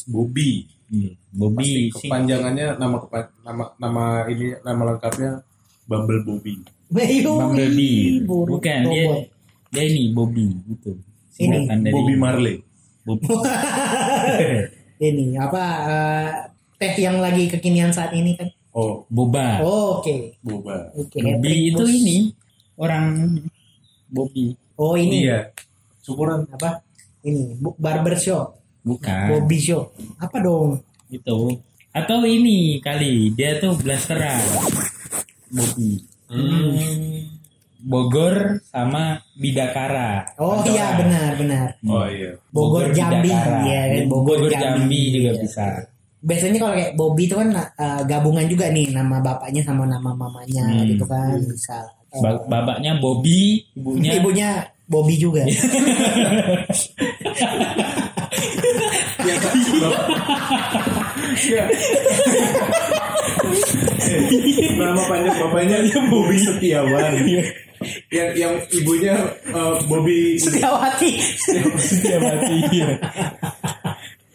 Bobby. 0.05 0.68
Iya. 0.87 1.11
Pasti 1.11 1.35
Bobi 1.35 1.64
sih 1.64 1.85
kepanjangannya 1.91 2.66
nama 2.76 2.97
kepa- 2.99 3.32
nama 3.41 3.64
nama 3.76 4.05
ini 4.26 4.55
nama 4.61 4.82
lengkapnya 4.87 5.41
Bumble 5.85 6.20
Bobby. 6.22 6.55
Bumblebee 6.91 8.22
burung 8.22 8.57
bukan 8.57 8.80
dia 8.87 9.05
dia 9.68 9.82
ini 9.85 10.11
Bobby 10.11 10.47
gitu 10.66 10.95
Ini, 11.37 11.66
dari 11.66 11.91
Bobby 11.91 12.14
Marley. 12.14 12.57
Bob- 13.03 13.20
Ini 14.97 15.37
apa 15.37 15.64
eh, 15.85 16.28
teh 16.76 16.95
yang 16.97 17.18
lagi 17.18 17.49
kekinian 17.49 17.91
saat 17.91 18.12
ini 18.12 18.32
kan? 18.35 18.47
Oh, 18.70 19.03
Boba 19.09 19.59
Oh, 19.61 19.99
Oke. 19.99 20.39
Boba. 20.41 20.91
Oke. 20.93 21.18
Bobby 21.18 21.70
itu 21.70 21.85
ini 21.85 22.16
orang 22.74 23.39
Bobby 24.07 24.55
Oh 24.74 24.95
ini 24.95 25.26
Iya. 25.26 25.51
Syukuran. 26.01 26.47
apa? 26.49 26.82
Ini 27.20 27.57
barber 27.74 28.14
shop, 28.14 28.61
bukan 28.85 29.26
Bobby 29.32 29.59
shop. 29.59 29.91
Apa 30.16 30.39
dong? 30.39 30.78
itu 31.07 31.39
atau 31.91 32.18
ini 32.22 32.78
kali 32.78 33.30
dia 33.32 33.57
tuh 33.57 33.74
blasteran 33.76 34.43
Bobby 35.49 36.03
Hmm. 36.24 37.30
Bogor 37.80 38.59
sama 38.64 39.20
Bidakara. 39.35 40.24
Oh 40.37 40.64
iya 40.64 40.97
benar 40.97 41.37
benar. 41.37 41.68
Oh 41.85 42.09
iya. 42.09 42.32
Bogor, 42.49 42.89
Jambi, 42.91 43.28
Bidakara. 43.28 43.61
ya 43.62 43.82
kan? 43.87 44.05
Bogor, 44.09 44.41
Bogor, 44.41 44.51
Jambi, 44.51 44.64
Jambi 44.64 45.01
juga 45.12 45.30
Iya. 45.30 45.41
bisa. 45.45 45.66
Biasanya 46.18 46.59
kalau 46.59 46.74
kayak 46.74 46.93
Bobby 46.97 47.22
itu 47.28 47.37
kan 47.37 47.49
eh, 47.53 48.03
gabungan 48.09 48.47
juga 48.49 48.72
nih 48.72 48.89
nama 48.91 49.20
bapaknya 49.20 49.61
sama 49.62 49.85
nama 49.85 50.11
mamanya 50.11 50.64
Hmm. 50.64 50.89
gitu 50.89 51.05
kan 51.05 51.37
bisa. 51.45 51.76
Ba- 52.14 52.43
babaknya 52.49 52.97
Bobby, 52.97 53.61
ibunya 53.76 54.11
ibunya 54.18 54.49
Bobby 54.85 55.14
juga. 55.14 55.45
Nama 64.75 64.93
bapaknya 64.95 65.31
bapaknya 65.39 65.77
Bobby 66.11 66.37
Setiawan. 66.39 67.12
yang 68.09 68.31
yang 68.33 68.55
ibunya 68.72 69.14
eh, 69.45 69.75
Bobby 69.85 70.41
Setiawati. 70.41 71.11
dia 72.01 72.18
mati. 72.20 72.57
Iya. 72.72 72.89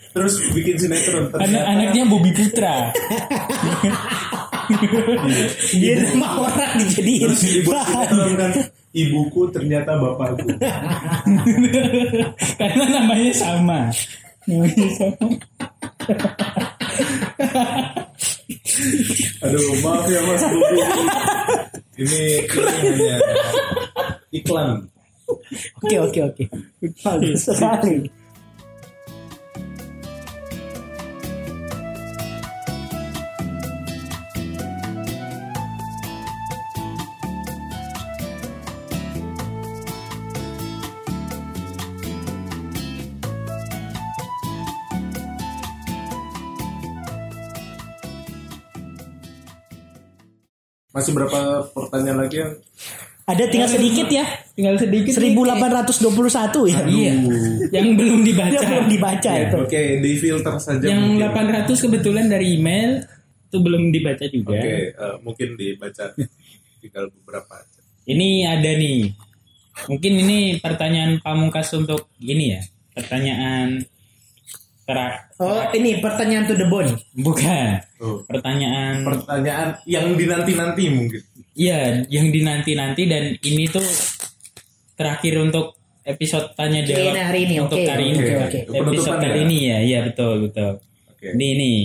terus 0.09 0.41
bikin 0.53 0.75
sinetron. 0.77 1.29
Anak 1.37 1.63
anaknya 1.65 2.03
Bobby 2.09 2.31
Putra. 2.33 2.93
Dia 5.73 5.93
nama 6.13 6.27
orang 6.45 6.71
dijadiin. 6.83 7.21
terus 7.29 7.41
dibuat 7.41 7.85
bahan. 7.89 8.05
sinetron 8.09 8.33
kan 8.37 8.51
ibuku 8.93 9.41
ternyata 9.53 9.97
bapakku. 9.97 10.49
Karena 12.59 12.85
namanya 12.89 13.33
sama. 13.33 13.79
Aduh, 19.45 19.73
maaf 19.83 20.05
ya 20.09 20.21
Mas 20.25 20.43
Bobby. 20.49 20.81
Ini 21.99 22.23
ini 22.47 22.63
hanya 22.81 23.15
iklan. 24.33 24.69
Oke 25.83 25.95
oke 26.01 26.19
oke. 26.33 26.43
Bagus 27.05 27.45
sekali. 27.45 28.09
Masih 50.89 51.11
berapa 51.13 51.69
pertanyaan 51.69 52.25
lagi 52.25 52.41
yang 52.41 52.53
Ada 53.29 53.45
tinggal 53.45 53.69
sedikit 53.69 54.09
ya. 54.09 54.25
Tinggal 54.57 54.73
sedikit. 54.81 55.13
1821 55.13 56.65
ya. 56.73 56.81
Iya. 56.81 57.13
Yang 57.69 57.87
belum 57.93 58.19
dibaca. 58.25 58.57
Yang 58.57 58.65
belum 58.73 58.87
dibaca 58.89 59.29
Ya, 59.29 59.45
itu. 59.45 59.57
Oke, 59.61 59.81
di 60.01 60.11
filter 60.17 60.55
saja 60.57 60.85
Yang 60.89 61.03
mungkin. 61.13 61.69
800 61.69 61.85
kebetulan 61.85 62.25
dari 62.25 62.57
email 62.57 63.05
itu 63.45 63.57
belum 63.61 63.93
dibaca 63.93 64.25
juga. 64.33 64.57
Oke, 64.57 64.73
eh, 64.97 65.15
mungkin 65.21 65.47
dibaca 65.61 66.05
tinggal 66.81 67.05
beberapa 67.21 67.53
aja. 67.61 67.79
Ini 68.09 68.29
ada 68.49 68.71
nih. 68.73 69.13
Mungkin 69.85 70.13
ini 70.25 70.37
pertanyaan 70.57 71.21
pamungkas 71.21 71.69
untuk 71.77 72.09
gini 72.17 72.57
ya. 72.57 72.61
Pertanyaan 72.97 73.85
terak 74.89 75.13
Oh 75.37 75.61
ini 75.71 76.01
pertanyaan 76.01 76.43
to 76.43 76.57
the 76.57 76.65
bone. 76.65 76.89
bukan. 77.15 77.77
Oh. 78.01 78.25
Pertanyaan 78.25 79.05
Pertanyaan 79.05 79.77
yang 79.85 80.17
dinanti-nanti 80.17 80.83
mungkin. 80.89 81.21
Iya, 81.53 82.03
yang 82.09 82.27
dinanti-nanti 82.27 83.03
dan 83.05 83.37
ini 83.37 83.69
tuh 83.69 83.85
terakhir 84.95 85.39
untuk 85.39 85.77
episode 86.03 86.51
tanya 86.55 86.81
jawab 86.81 87.13
Ini 87.13 87.21
hari 87.21 87.39
ini, 87.45 87.55
untuk 87.59 87.77
oke, 87.77 87.85
hari 87.85 88.05
ini. 88.09 88.17
oke, 88.17 88.31
Pak. 88.31 88.47
oke. 88.47 88.59
Episode 88.59 88.79
Penutupan 88.81 89.17
kali 89.19 89.29
ya? 89.29 89.43
ini 89.45 89.57
ya, 89.61 89.77
iya 89.79 89.99
betul 90.03 90.33
betul. 90.49 90.71
Oke. 91.11 91.27
Ini 91.35 91.47
nih 91.55 91.79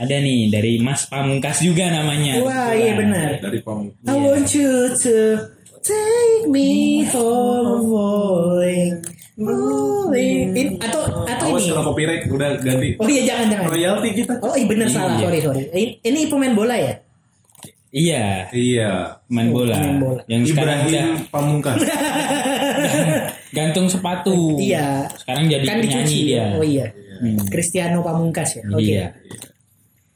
ada 0.00 0.16
nih 0.16 0.40
dari 0.48 0.72
Mas 0.80 1.02
Pamungkas 1.06 1.58
juga 1.60 1.84
namanya. 1.88 2.40
Wah 2.40 2.72
iya 2.72 2.92
benar. 2.96 3.28
Dari 3.38 3.60
pamung. 3.60 3.92
I 4.08 4.16
want 4.16 4.48
you 4.52 4.72
to 4.96 5.16
take 5.80 6.44
me 6.48 7.04
home, 7.08 7.84
rolling, 9.40 9.56
rolling. 9.56 10.48
In- 10.52 10.76
atau 10.78 11.00
atau 11.24 11.46
Awas 11.48 11.62
ini. 11.62 11.70
kalau 11.70 11.82
copyright 11.88 12.22
udah 12.26 12.50
ganti. 12.60 12.88
Oh 12.96 13.06
iya 13.06 13.22
jangan 13.24 13.46
jangan. 13.48 13.66
Royalti 13.68 14.08
kita. 14.14 14.32
Oh 14.38 14.52
iya 14.52 14.66
benar 14.66 14.88
salah 14.88 15.14
Iya. 15.14 15.22
sorry 15.24 15.38
sorry. 15.40 15.62
Ini, 15.70 15.84
ini 16.02 16.20
pemain 16.26 16.52
bola 16.52 16.76
ya? 16.76 16.94
Iya, 17.90 18.46
Iya. 18.50 18.90
main 19.26 19.50
bola. 19.50 19.74
main 19.74 19.98
bola. 19.98 20.22
Yang 20.24 20.54
sekarang 20.54 20.78
udah 20.80 20.86
Ibrahim 20.86 21.26
Pamungkas. 21.26 21.78
gantung 23.56 23.86
sepatu. 23.86 24.54
Iya. 24.56 25.10
Sekarang 25.16 25.44
jadi 25.46 25.64
Kan 25.64 25.76
penyanyi 25.78 25.90
dicuci 26.06 26.18
dia. 26.24 26.36
ya. 26.36 26.44
Oh 26.54 26.64
iya. 26.64 26.86
Hmm. 27.20 27.36
Cristiano 27.48 27.98
Pamungkas 28.00 28.50
ya. 28.54 28.62
Oke. 28.68 28.80
Iya. 28.80 29.06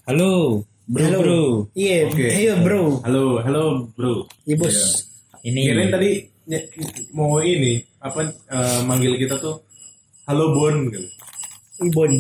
Halo, 0.07 0.63
bro 0.87 1.03
Halo. 1.03 1.19
bro. 1.19 1.43
Iya. 1.75 1.97
Oke. 2.07 2.27
Ayo 2.31 2.53
bro. 2.63 2.83
Halo, 3.03 3.25
halo 3.43 3.63
bro. 3.93 4.15
Iya 4.45 4.55
bos. 4.55 4.77
Ini 5.43 5.61
Kirain 5.67 5.91
tadi 5.91 6.11
mau 7.17 7.41
ini 7.41 7.81
apa 8.01 8.29
eh, 8.29 8.81
manggil 8.85 9.17
kita 9.17 9.41
tuh 9.41 9.61
Halo 10.25 10.57
Bon 10.57 10.89
gitu. 10.89 11.05
Ibon. 11.85 12.13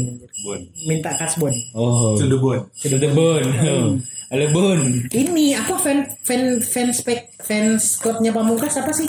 Bon. 0.44 0.60
Minta 0.84 1.16
kasbon. 1.16 1.54
Oh, 1.72 2.12
To 2.18 2.26
the 2.28 2.36
Bon. 2.36 2.60
sudah 2.76 3.10
Bon. 3.16 3.44
Oh. 3.64 3.96
Halo 4.28 4.46
Bon. 4.52 4.80
Ini 5.08 5.56
apa 5.56 5.78
fan 5.80 6.04
fan 6.20 6.60
fans 6.60 7.00
spek 7.00 7.32
fans 7.40 7.96
klubnya 7.96 8.28
Pamungkas 8.28 8.76
apa 8.76 8.92
sih? 8.92 9.08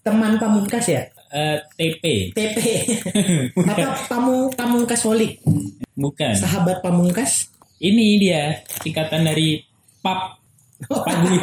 Teman 0.00 0.40
Pamungkas 0.40 0.88
ya? 0.88 1.04
Eh, 1.30 1.58
TP. 1.76 2.32
TP. 2.32 2.58
apa 3.70 4.08
Pamu 4.08 4.48
Pamungkas 4.56 5.04
Holik? 5.04 5.36
Bukan. 5.92 6.32
Sahabat 6.32 6.80
Pamungkas? 6.80 7.52
Ini 7.76 8.06
dia 8.16 8.42
singkatan 8.80 9.28
dari 9.28 9.60
PAP. 10.00 10.39
Pagu, 10.80 11.36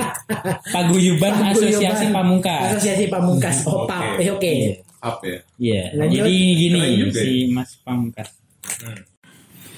Paguyuban 0.74 1.34
Asosiasi. 1.46 2.10
Pamungkas. 2.10 2.74
Asosiasi 2.74 3.06
Pamungkas. 3.06 3.62
Oh, 3.64 3.86
Oke. 3.86 3.90
PAP. 3.90 4.18
Eh, 4.18 4.30
Oke. 4.32 4.54
Up 4.98 5.18
ya. 5.22 5.38
Iya. 5.58 5.84
Lanjut. 5.94 6.26
Jadi 6.26 6.36
gini 6.58 6.80
si 7.14 7.30
Mas 7.48 7.78
Pamungkas. 7.80 8.34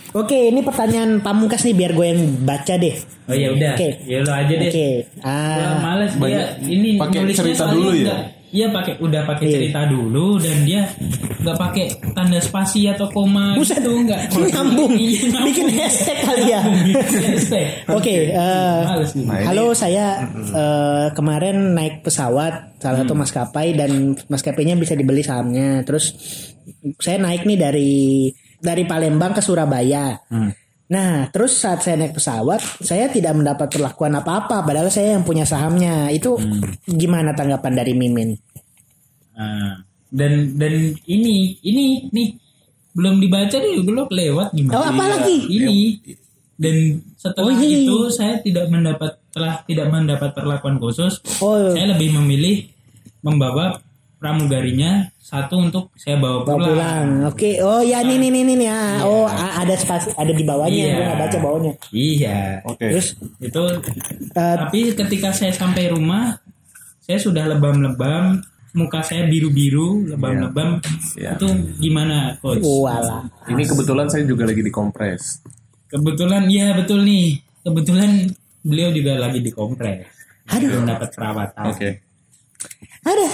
Oke, 0.09 0.49
ini 0.49 0.65
pertanyaan 0.65 1.21
Pamungkas 1.21 1.61
nih 1.61 1.75
biar 1.75 1.91
gue 1.93 2.07
yang 2.07 2.21
baca 2.41 2.73
deh. 2.73 2.95
Oh 3.29 3.35
ya 3.35 3.53
udah. 3.53 3.77
Oke. 3.77 3.89
Ya 4.07 4.19
lo 4.23 4.31
aja 4.33 4.53
deh. 4.55 4.69
Oke. 4.71 4.87
Gua 5.13 5.27
Ah, 5.27 5.77
males 5.77 6.11
dia 6.11 6.21
Banyak- 6.23 6.51
ini 6.65 6.89
pakai 6.97 7.19
cerita 7.29 7.65
dulu 7.69 7.93
ya? 7.93 8.01
nggak- 8.09 8.25
Iya 8.49 8.73
pakai 8.73 8.97
udah 8.97 9.21
pakai 9.23 9.45
Iya. 9.45 9.53
cerita 9.61 9.79
dulu 9.85 10.41
dan 10.41 10.65
dia 10.65 10.81
nggak 11.39 11.57
pakai 11.57 11.85
tanda 12.11 12.41
spasi 12.41 12.89
atau 12.89 13.05
koma 13.07 13.53
Buset. 13.53 13.77
gitu 13.77 13.93
enggak. 13.93 14.25
nyambung. 14.53 14.93
Iya, 14.97 15.21
nyambung. 15.29 15.45
Bikin 15.53 15.67
hashtag 15.69 16.17
kali 16.25 16.43
ya. 16.49 16.61
Oke, 17.97 18.15
eh, 18.33 18.79
gitu. 19.05 19.29
halo 19.29 19.65
saya 19.71 20.25
eh, 20.33 21.07
kemarin 21.13 21.77
naik 21.77 22.01
pesawat 22.01 22.81
salah 22.81 23.05
satu 23.05 23.13
maskapai 23.13 23.77
dan 23.77 24.17
maskapainya 24.25 24.73
bisa 24.73 24.97
dibeli 24.97 25.21
sahamnya. 25.21 25.85
Terus 25.85 26.17
saya 26.97 27.21
naik 27.21 27.45
nih 27.45 27.57
dari 27.59 27.93
dari 28.57 28.83
Palembang 28.83 29.31
ke 29.31 29.41
Surabaya. 29.41 30.17
Nah, 30.89 31.29
terus 31.29 31.53
saat 31.53 31.85
saya 31.85 32.01
naik 32.01 32.17
pesawat, 32.17 32.81
saya 32.81 33.05
tidak 33.13 33.37
mendapat 33.37 33.69
perlakuan 33.69 34.17
apa-apa, 34.17 34.65
padahal 34.65 34.89
saya 34.89 35.13
yang 35.13 35.21
punya 35.21 35.45
sahamnya. 35.45 36.09
Itu 36.09 36.41
gimana 36.89 37.37
tanggapan 37.37 37.73
dari 37.77 37.93
Mimin? 37.93 38.33
Nah, 39.37 39.85
dan 40.09 40.57
dan 40.57 40.73
ini 41.05 41.61
ini 41.61 42.09
nih 42.09 42.27
belum 42.97 43.21
dibaca 43.21 43.53
nih 43.61 43.85
belum 43.85 44.09
lewat 44.09 44.47
gimana? 44.57 44.73
Oh, 44.73 44.85
apa 44.89 45.03
lagi? 45.05 45.37
Ini 45.45 45.77
dan 46.59 46.75
setelah 47.15 47.53
Oh, 47.53 47.61
iya. 47.61 47.85
itu 47.85 47.95
saya 48.11 48.41
tidak 48.41 48.67
mendapat 48.67 49.15
telah 49.29 49.61
tidak 49.69 49.87
mendapat 49.93 50.33
perlakuan 50.33 50.81
khusus. 50.81 51.21
Oh, 51.39 51.69
Saya 51.71 51.93
lebih 51.93 52.17
memilih 52.17 52.65
membawa 53.21 53.77
pramugarinya 54.19 55.07
satu 55.17 55.55
untuk 55.61 55.95
saya 55.95 56.19
bawa 56.19 56.43
bawa 56.43 56.53
pulang. 56.53 56.67
pulang. 56.69 57.07
Oke. 57.25 57.49
Oh 57.59 57.79
ya 57.79 58.03
nih 58.03 58.17
nih 58.17 58.29
nih 58.29 58.43
nih. 58.43 58.55
nih. 58.57 58.69
Ah, 58.69 58.99
Oh 59.01 59.23
a- 59.23 59.63
ada 59.63 59.73
spasi 59.73 60.11
ada 60.13 60.29
di 60.29 60.43
bawahnya. 60.43 60.75
Iya. 60.75 60.93
Gue 60.93 61.15
baca 61.17 61.37
bawahnya. 61.39 61.73
Iya. 61.89 62.39
Oke. 62.63 62.85
Terus 62.85 63.07
Itu 63.39 63.61
eh, 64.29 64.55
tapi 64.59 64.79
ketika 64.91 65.31
saya 65.31 65.49
sampai 65.49 65.87
rumah 65.87 66.35
saya 66.99 67.17
sudah 67.17 67.47
lebam-lebam 67.47 68.43
muka 68.69 69.01
saya 69.01 69.25
biru-biru 69.25 70.05
lebam-lebam 70.05 70.77
Iya. 71.15 71.33
itu 71.33 71.47
gimana 71.79 72.37
coach 72.37 72.61
wala. 72.61 73.25
Ini 73.47 73.65
kebetulan 73.65 74.05
saya 74.05 74.23
juga 74.23 74.45
lagi 74.45 74.61
dikompres. 74.61 75.41
kebetulan 75.89 76.45
iya 76.45 76.77
betul 76.77 77.01
nih 77.01 77.41
kebetulan 77.65 78.29
beliau 78.61 78.93
juga 78.93 79.17
lagi 79.17 79.41
dikompres 79.41 80.05
Aduh. 80.53 80.69
belum 80.69 80.85
dapat 80.85 81.09
perawatan 81.09 81.65
Ada. 83.01 83.27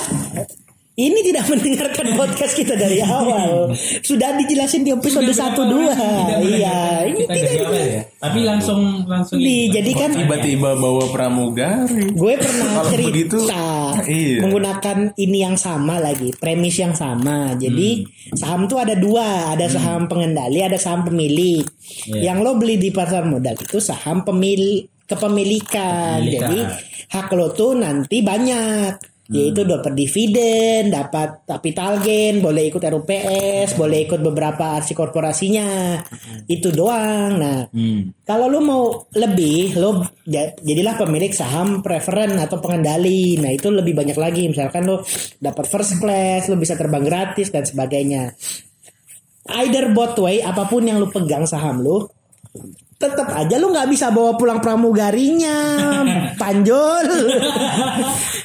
Ini 0.96 1.20
tidak 1.22 1.43
mendengarkan 1.52 2.08
podcast 2.16 2.54
kita 2.54 2.74
dari 2.74 3.00
awal. 3.00 3.76
Sudah 4.00 4.32
dijelasin 4.34 4.82
di 4.82 4.89
episode 4.89 5.28
Sudah 5.28 5.52
1 5.52 5.60
2. 5.60 5.76
berapa 5.86 5.91
kali 5.91 6.16
kita 6.16 6.34
Iya, 6.56 6.78
ini 7.04 7.18
kita 7.20 7.34
tidak 7.34 7.43
dari 7.43 7.60
awal 7.62 7.84
ya. 7.86 8.02
Tapi 8.16 8.39
langsung 8.41 8.80
langsung 9.06 9.38
dijadikan 9.38 10.10
Tiba-tiba 10.10 10.70
bawa 10.74 11.06
pramugari. 11.10 12.10
gue 12.10 12.34
pernah 12.36 12.68
Kalau 12.74 12.89
cerita 12.89 13.10
begitu, 13.12 13.38
iya. 14.08 14.39
menggunakan 14.41 14.98
ini 15.16 15.38
yang 15.38 15.56
sama 15.56 16.00
lagi 16.00 16.32
premis 16.34 16.76
yang 16.76 16.91
sama 16.91 17.54
jadi 17.54 18.02
saham 18.34 18.66
tuh 18.66 18.78
ada 18.78 18.96
dua 18.96 19.52
ada 19.52 19.68
saham 19.68 20.06
pengendali 20.06 20.60
ada 20.60 20.76
saham 20.76 21.04
pemilik 21.04 21.62
Iya. 22.06 22.32
yang 22.32 22.41
lo 22.41 22.56
beli 22.56 22.76
di 22.76 22.89
pasar 22.89 23.24
modal 23.24 23.54
itu 23.54 23.78
saham 23.78 24.22
pemilik 24.22 24.84
kepemilikan 25.06 26.18
Kepemilikan. 26.18 26.50
jadi 26.50 26.60
hak 27.10 27.30
lo 27.32 27.52
tuh 27.52 27.74
nanti 27.74 28.20
banyak 28.20 29.14
yaitu 29.26 29.65
dapat 29.65 29.97
dividen, 29.97 30.93
dapat 30.93 31.49
capital 31.49 31.97
gain, 32.05 32.45
boleh 32.45 32.69
ikut 32.69 32.78
RUPS, 32.78 33.73
boleh 33.73 34.05
ikut 34.05 34.21
beberapa 34.21 34.78
arsi 34.78 34.93
korporasinya. 34.93 35.97
Itu 36.45 36.69
doang. 36.69 37.41
Nah, 37.41 37.65
Hmm. 37.73 38.13
kalau 38.21 38.45
lu 38.45 38.61
mau 38.61 39.09
lebih, 39.17 39.73
lu 39.82 40.05
ja- 40.30 40.53
jadilah 40.61 40.93
pemilik 41.01 41.34
saham 41.34 41.82
preferen 41.82 42.38
atau 42.38 42.61
pengendali. 42.61 43.41
Nah, 43.41 43.49
itu 43.49 43.73
lebih 43.73 43.97
banyak 43.97 44.17
lagi. 44.17 44.45
Misalkan 44.45 44.86
lu 44.86 45.01
dapat 45.41 45.65
first 45.65 45.97
class, 45.97 46.45
lu 46.45 46.61
bisa 46.61 46.78
terbang 46.78 47.01
gratis 47.01 47.49
dan 47.49 47.65
sebagainya. 47.65 48.38
Either 49.45 49.89
both 49.89 50.21
way, 50.21 50.41
apa 50.45 50.69
pun 50.69 50.86
yang 50.86 51.01
lu 51.01 51.09
pegang 51.09 51.49
saham 51.49 51.82
lu, 51.82 52.05
tetap 53.06 53.30
aja 53.30 53.56
lu 53.56 53.70
nggak 53.70 53.86
bisa 53.86 54.10
bawa 54.10 54.34
pulang 54.34 54.58
pramugarinya, 54.58 55.58
panjol. 56.41 57.06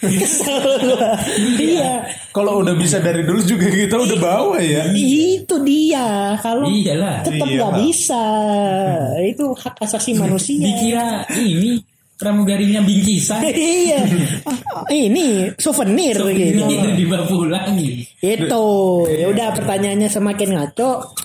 Kesel 0.00 0.64
gua. 0.80 1.12
Iya. 1.56 2.04
Kalau 2.30 2.60
udah 2.60 2.74
bisa 2.74 2.98
dari 2.98 3.22
dulu 3.22 3.40
juga 3.40 3.68
kita 3.68 3.96
udah 3.96 4.18
bawa 4.18 4.56
ya. 4.60 4.88
Itu 4.92 5.60
dia. 5.60 6.36
Kalau 6.38 6.66
Iyalah. 6.66 7.24
tetap 7.24 7.46
Iya, 7.46 7.56
nggak 7.58 7.72
Pak. 7.72 7.80
bisa. 7.82 8.24
Itu 9.20 9.44
hak 9.52 9.74
asasi 9.80 10.10
manusia. 10.14 10.60
Dikira 10.66 11.06
ini 11.36 11.80
pramugarinya 12.16 12.80
bingkisan. 12.80 13.40
iya. 13.56 14.04
Ah, 14.44 14.84
Ini 14.88 15.56
souvenir, 15.56 16.16
gitu. 16.16 16.64
Itu 16.64 16.88
dibawa 16.94 17.24
pulang 17.24 17.72
nih. 17.76 18.04
Itu. 18.20 18.64
Ya 19.08 19.26
udah 19.28 19.48
pertanyaannya 19.54 20.08
semakin 20.08 20.48
ngaco. 20.56 21.16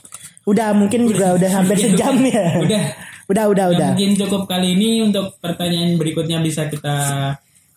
Udah 0.46 0.78
mungkin 0.78 1.10
juga 1.10 1.34
udah 1.34 1.50
hampir 1.52 1.74
sejam 1.80 2.22
ya. 2.22 2.62
Udah. 2.62 2.84
Udah, 3.26 3.50
udah, 3.50 3.66
Ya, 3.70 3.74
udah. 3.74 3.88
mungkin 3.94 4.12
cukup 4.18 4.44
kali 4.46 4.78
ini 4.78 5.02
untuk 5.02 5.42
pertanyaan 5.42 5.98
berikutnya 5.98 6.44
bisa 6.46 6.70
kita 6.70 6.96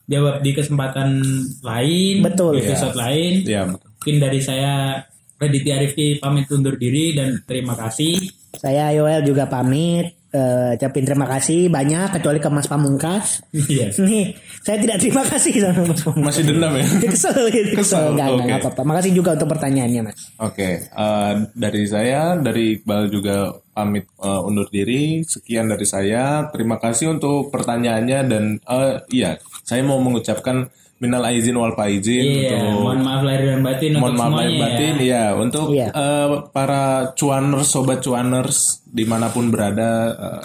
jawab 0.05 0.41
di 0.41 0.51
kesempatan 0.53 1.21
lain, 1.63 2.15
Betul. 2.21 2.61
di 2.61 2.69
episode 2.69 2.97
lain. 2.97 3.33
Ya. 3.49 3.65
Mungkin 3.69 4.17
dari 4.21 4.41
saya 4.45 5.01
Raditya 5.39 5.79
Rifki 5.79 6.19
pamit 6.19 6.51
undur 6.51 6.75
diri 6.75 7.15
dan 7.15 7.41
terima 7.47 7.79
kasih. 7.79 8.19
Saya 8.59 8.91
Yoel 8.91 9.23
juga 9.23 9.47
pamit. 9.47 10.18
Ucapin 10.29 11.09
terima 11.09 11.25
kasih 11.25 11.73
banyak 11.73 12.21
kecuali 12.21 12.37
ke 12.37 12.49
Mas 12.53 12.69
Pamungkas. 12.69 13.41
Iya. 13.49 13.89
Nih, 14.05 14.37
saya 14.61 14.77
tidak 14.77 15.01
terima 15.01 15.25
kasih 15.25 15.53
sama 15.57 15.83
Mas 15.89 16.01
Pamungkas. 16.05 16.29
Masih 16.29 16.43
dendam 16.45 16.73
ya? 16.77 16.87
Kesel 17.17 17.41
gitu. 17.49 17.71
Kesel. 17.81 18.13
Enggak, 18.13 18.29
oke. 18.29 18.43
enggak 18.45 18.59
apa-apa. 18.61 18.83
Makasih 18.85 19.13
juga 19.17 19.31
untuk 19.41 19.49
pertanyaannya, 19.57 20.01
Mas. 20.05 20.19
Oke, 20.37 20.71
eh, 20.85 21.35
dari 21.57 21.83
saya, 21.89 22.37
dari 22.37 22.77
Iqbal 22.77 23.09
juga 23.09 23.57
pamit 23.73 24.05
eh, 24.21 24.41
undur 24.45 24.69
diri. 24.69 25.25
Sekian 25.25 25.73
dari 25.73 25.87
saya. 25.89 26.53
Terima 26.53 26.77
kasih 26.77 27.17
untuk 27.17 27.49
pertanyaannya 27.49 28.19
dan 28.29 28.45
eh, 28.61 28.95
iya, 29.09 29.41
saya 29.65 29.81
mau 29.81 29.97
mengucapkan 29.97 30.69
minal 30.99 31.23
aizin 31.25 31.55
wal 31.55 31.73
faizin 31.73 32.27
Iya, 32.43 32.59
untuk 32.59 32.83
mohon 32.83 32.99
maaf 33.01 33.23
lahir 33.23 33.43
dan 33.47 33.61
batin 33.63 33.91
mohon 33.95 34.11
untuk 34.11 34.19
maaf 34.21 34.33
lahir 34.37 34.55
batin 34.57 34.95
ya. 34.99 35.05
ya 35.07 35.25
untuk 35.35 35.67
Iya. 35.71 35.87
eh, 35.89 36.29
para 36.51 36.83
cuaners, 37.15 37.69
sobat 37.69 37.99
cuaners 38.01 38.59
di 38.85 39.05
mana 39.05 39.29
pun 39.29 39.47
berada. 39.49 39.91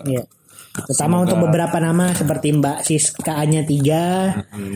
eh, 0.06 0.14
Iya. 0.14 0.24
Terutama 0.74 1.22
untuk 1.22 1.38
beberapa 1.39 1.78
nama 1.78 2.10
seperti 2.12 2.49
Mbak 2.51 2.82
Siska-nya 2.82 3.62
tiga, 3.62 4.34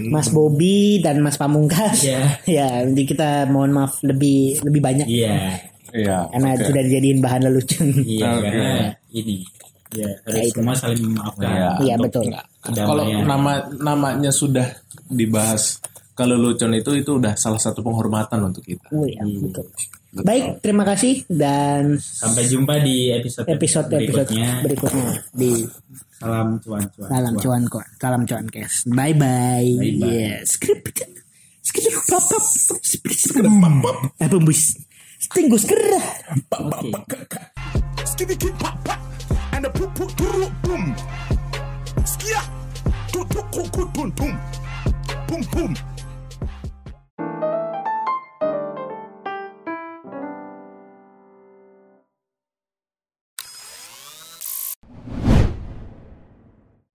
Mas 0.07 0.29
Bobby 0.29 1.01
dan 1.01 1.21
Mas 1.21 1.37
Pamungkas. 1.37 2.05
Iya. 2.05 2.21
ya, 2.61 2.67
nanti 2.81 3.01
kita 3.03 3.45
mohon 3.45 3.73
maaf 3.73 3.97
lebih 4.01 4.61
lebih 4.61 4.77
banyak 4.79 5.09
Iya. 5.09 5.57
Iya. 5.89 6.29
karena 6.29 6.49
oke. 6.53 6.65
sudah 6.65 6.81
dijadiin 6.83 7.17
bahan 7.17 7.41
lelucon. 7.45 7.87
Iya, 7.97 8.29
Oke. 8.29 8.41
karena 8.43 8.69
ini 9.09 9.35
ya 9.87 10.09
harus 10.21 10.43
itu. 10.43 10.59
semua 10.59 10.75
saling 10.75 11.01
memaafkan. 11.01 11.47
Iya. 11.47 11.69
Iya, 11.79 11.93
untuk 11.95 12.03
betul. 12.03 12.25
Kalau 12.67 13.03
nama 13.23 13.51
namanya 13.73 14.29
sudah 14.29 14.67
dibahas 15.09 15.79
kelelucon 16.17 16.73
itu 16.73 16.91
itu 16.97 17.11
udah 17.21 17.37
salah 17.37 17.61
satu 17.61 17.85
penghormatan 17.85 18.41
untuk 18.41 18.65
kita. 18.65 18.89
Oh, 18.91 19.05
iya, 19.05 19.21
betul. 19.23 19.67
Baik, 20.17 20.65
terima 20.65 20.81
kasih 20.81 21.29
dan 21.29 21.99
Sampai 22.01 22.49
jumpa 22.49 22.81
di 22.81 23.13
episode 23.13 23.45
episode 23.53 23.91
episode 23.91 24.33
berikutnya. 24.33 24.65
berikutnya 24.65 25.07
di 25.29 25.51
Salam 26.17 26.57
cuan-cuan. 26.57 27.09
Salam 27.13 27.33
cuan 27.37 27.61
kok. 27.69 27.85
Salam 28.01 28.21
cuan 28.25 28.45
kes. 28.49 28.89
Bye 28.89 29.13
bye. 29.13 29.69
Yes. 29.77 30.57
Apa 34.17 34.37
bus? 34.41 34.61
Skitty 38.17 38.33
kid 38.39 38.55
pop 38.57 38.73
pop 38.81 38.97
and 39.53 39.65
the 39.65 39.69
poop 39.69 39.89
poop 39.93 40.11
boom 40.61 40.93
skia 42.05 42.41
cook 43.11 43.89
boom 43.93 44.09
boom 44.13 44.33
boom 45.27 45.41
boom 45.51 45.96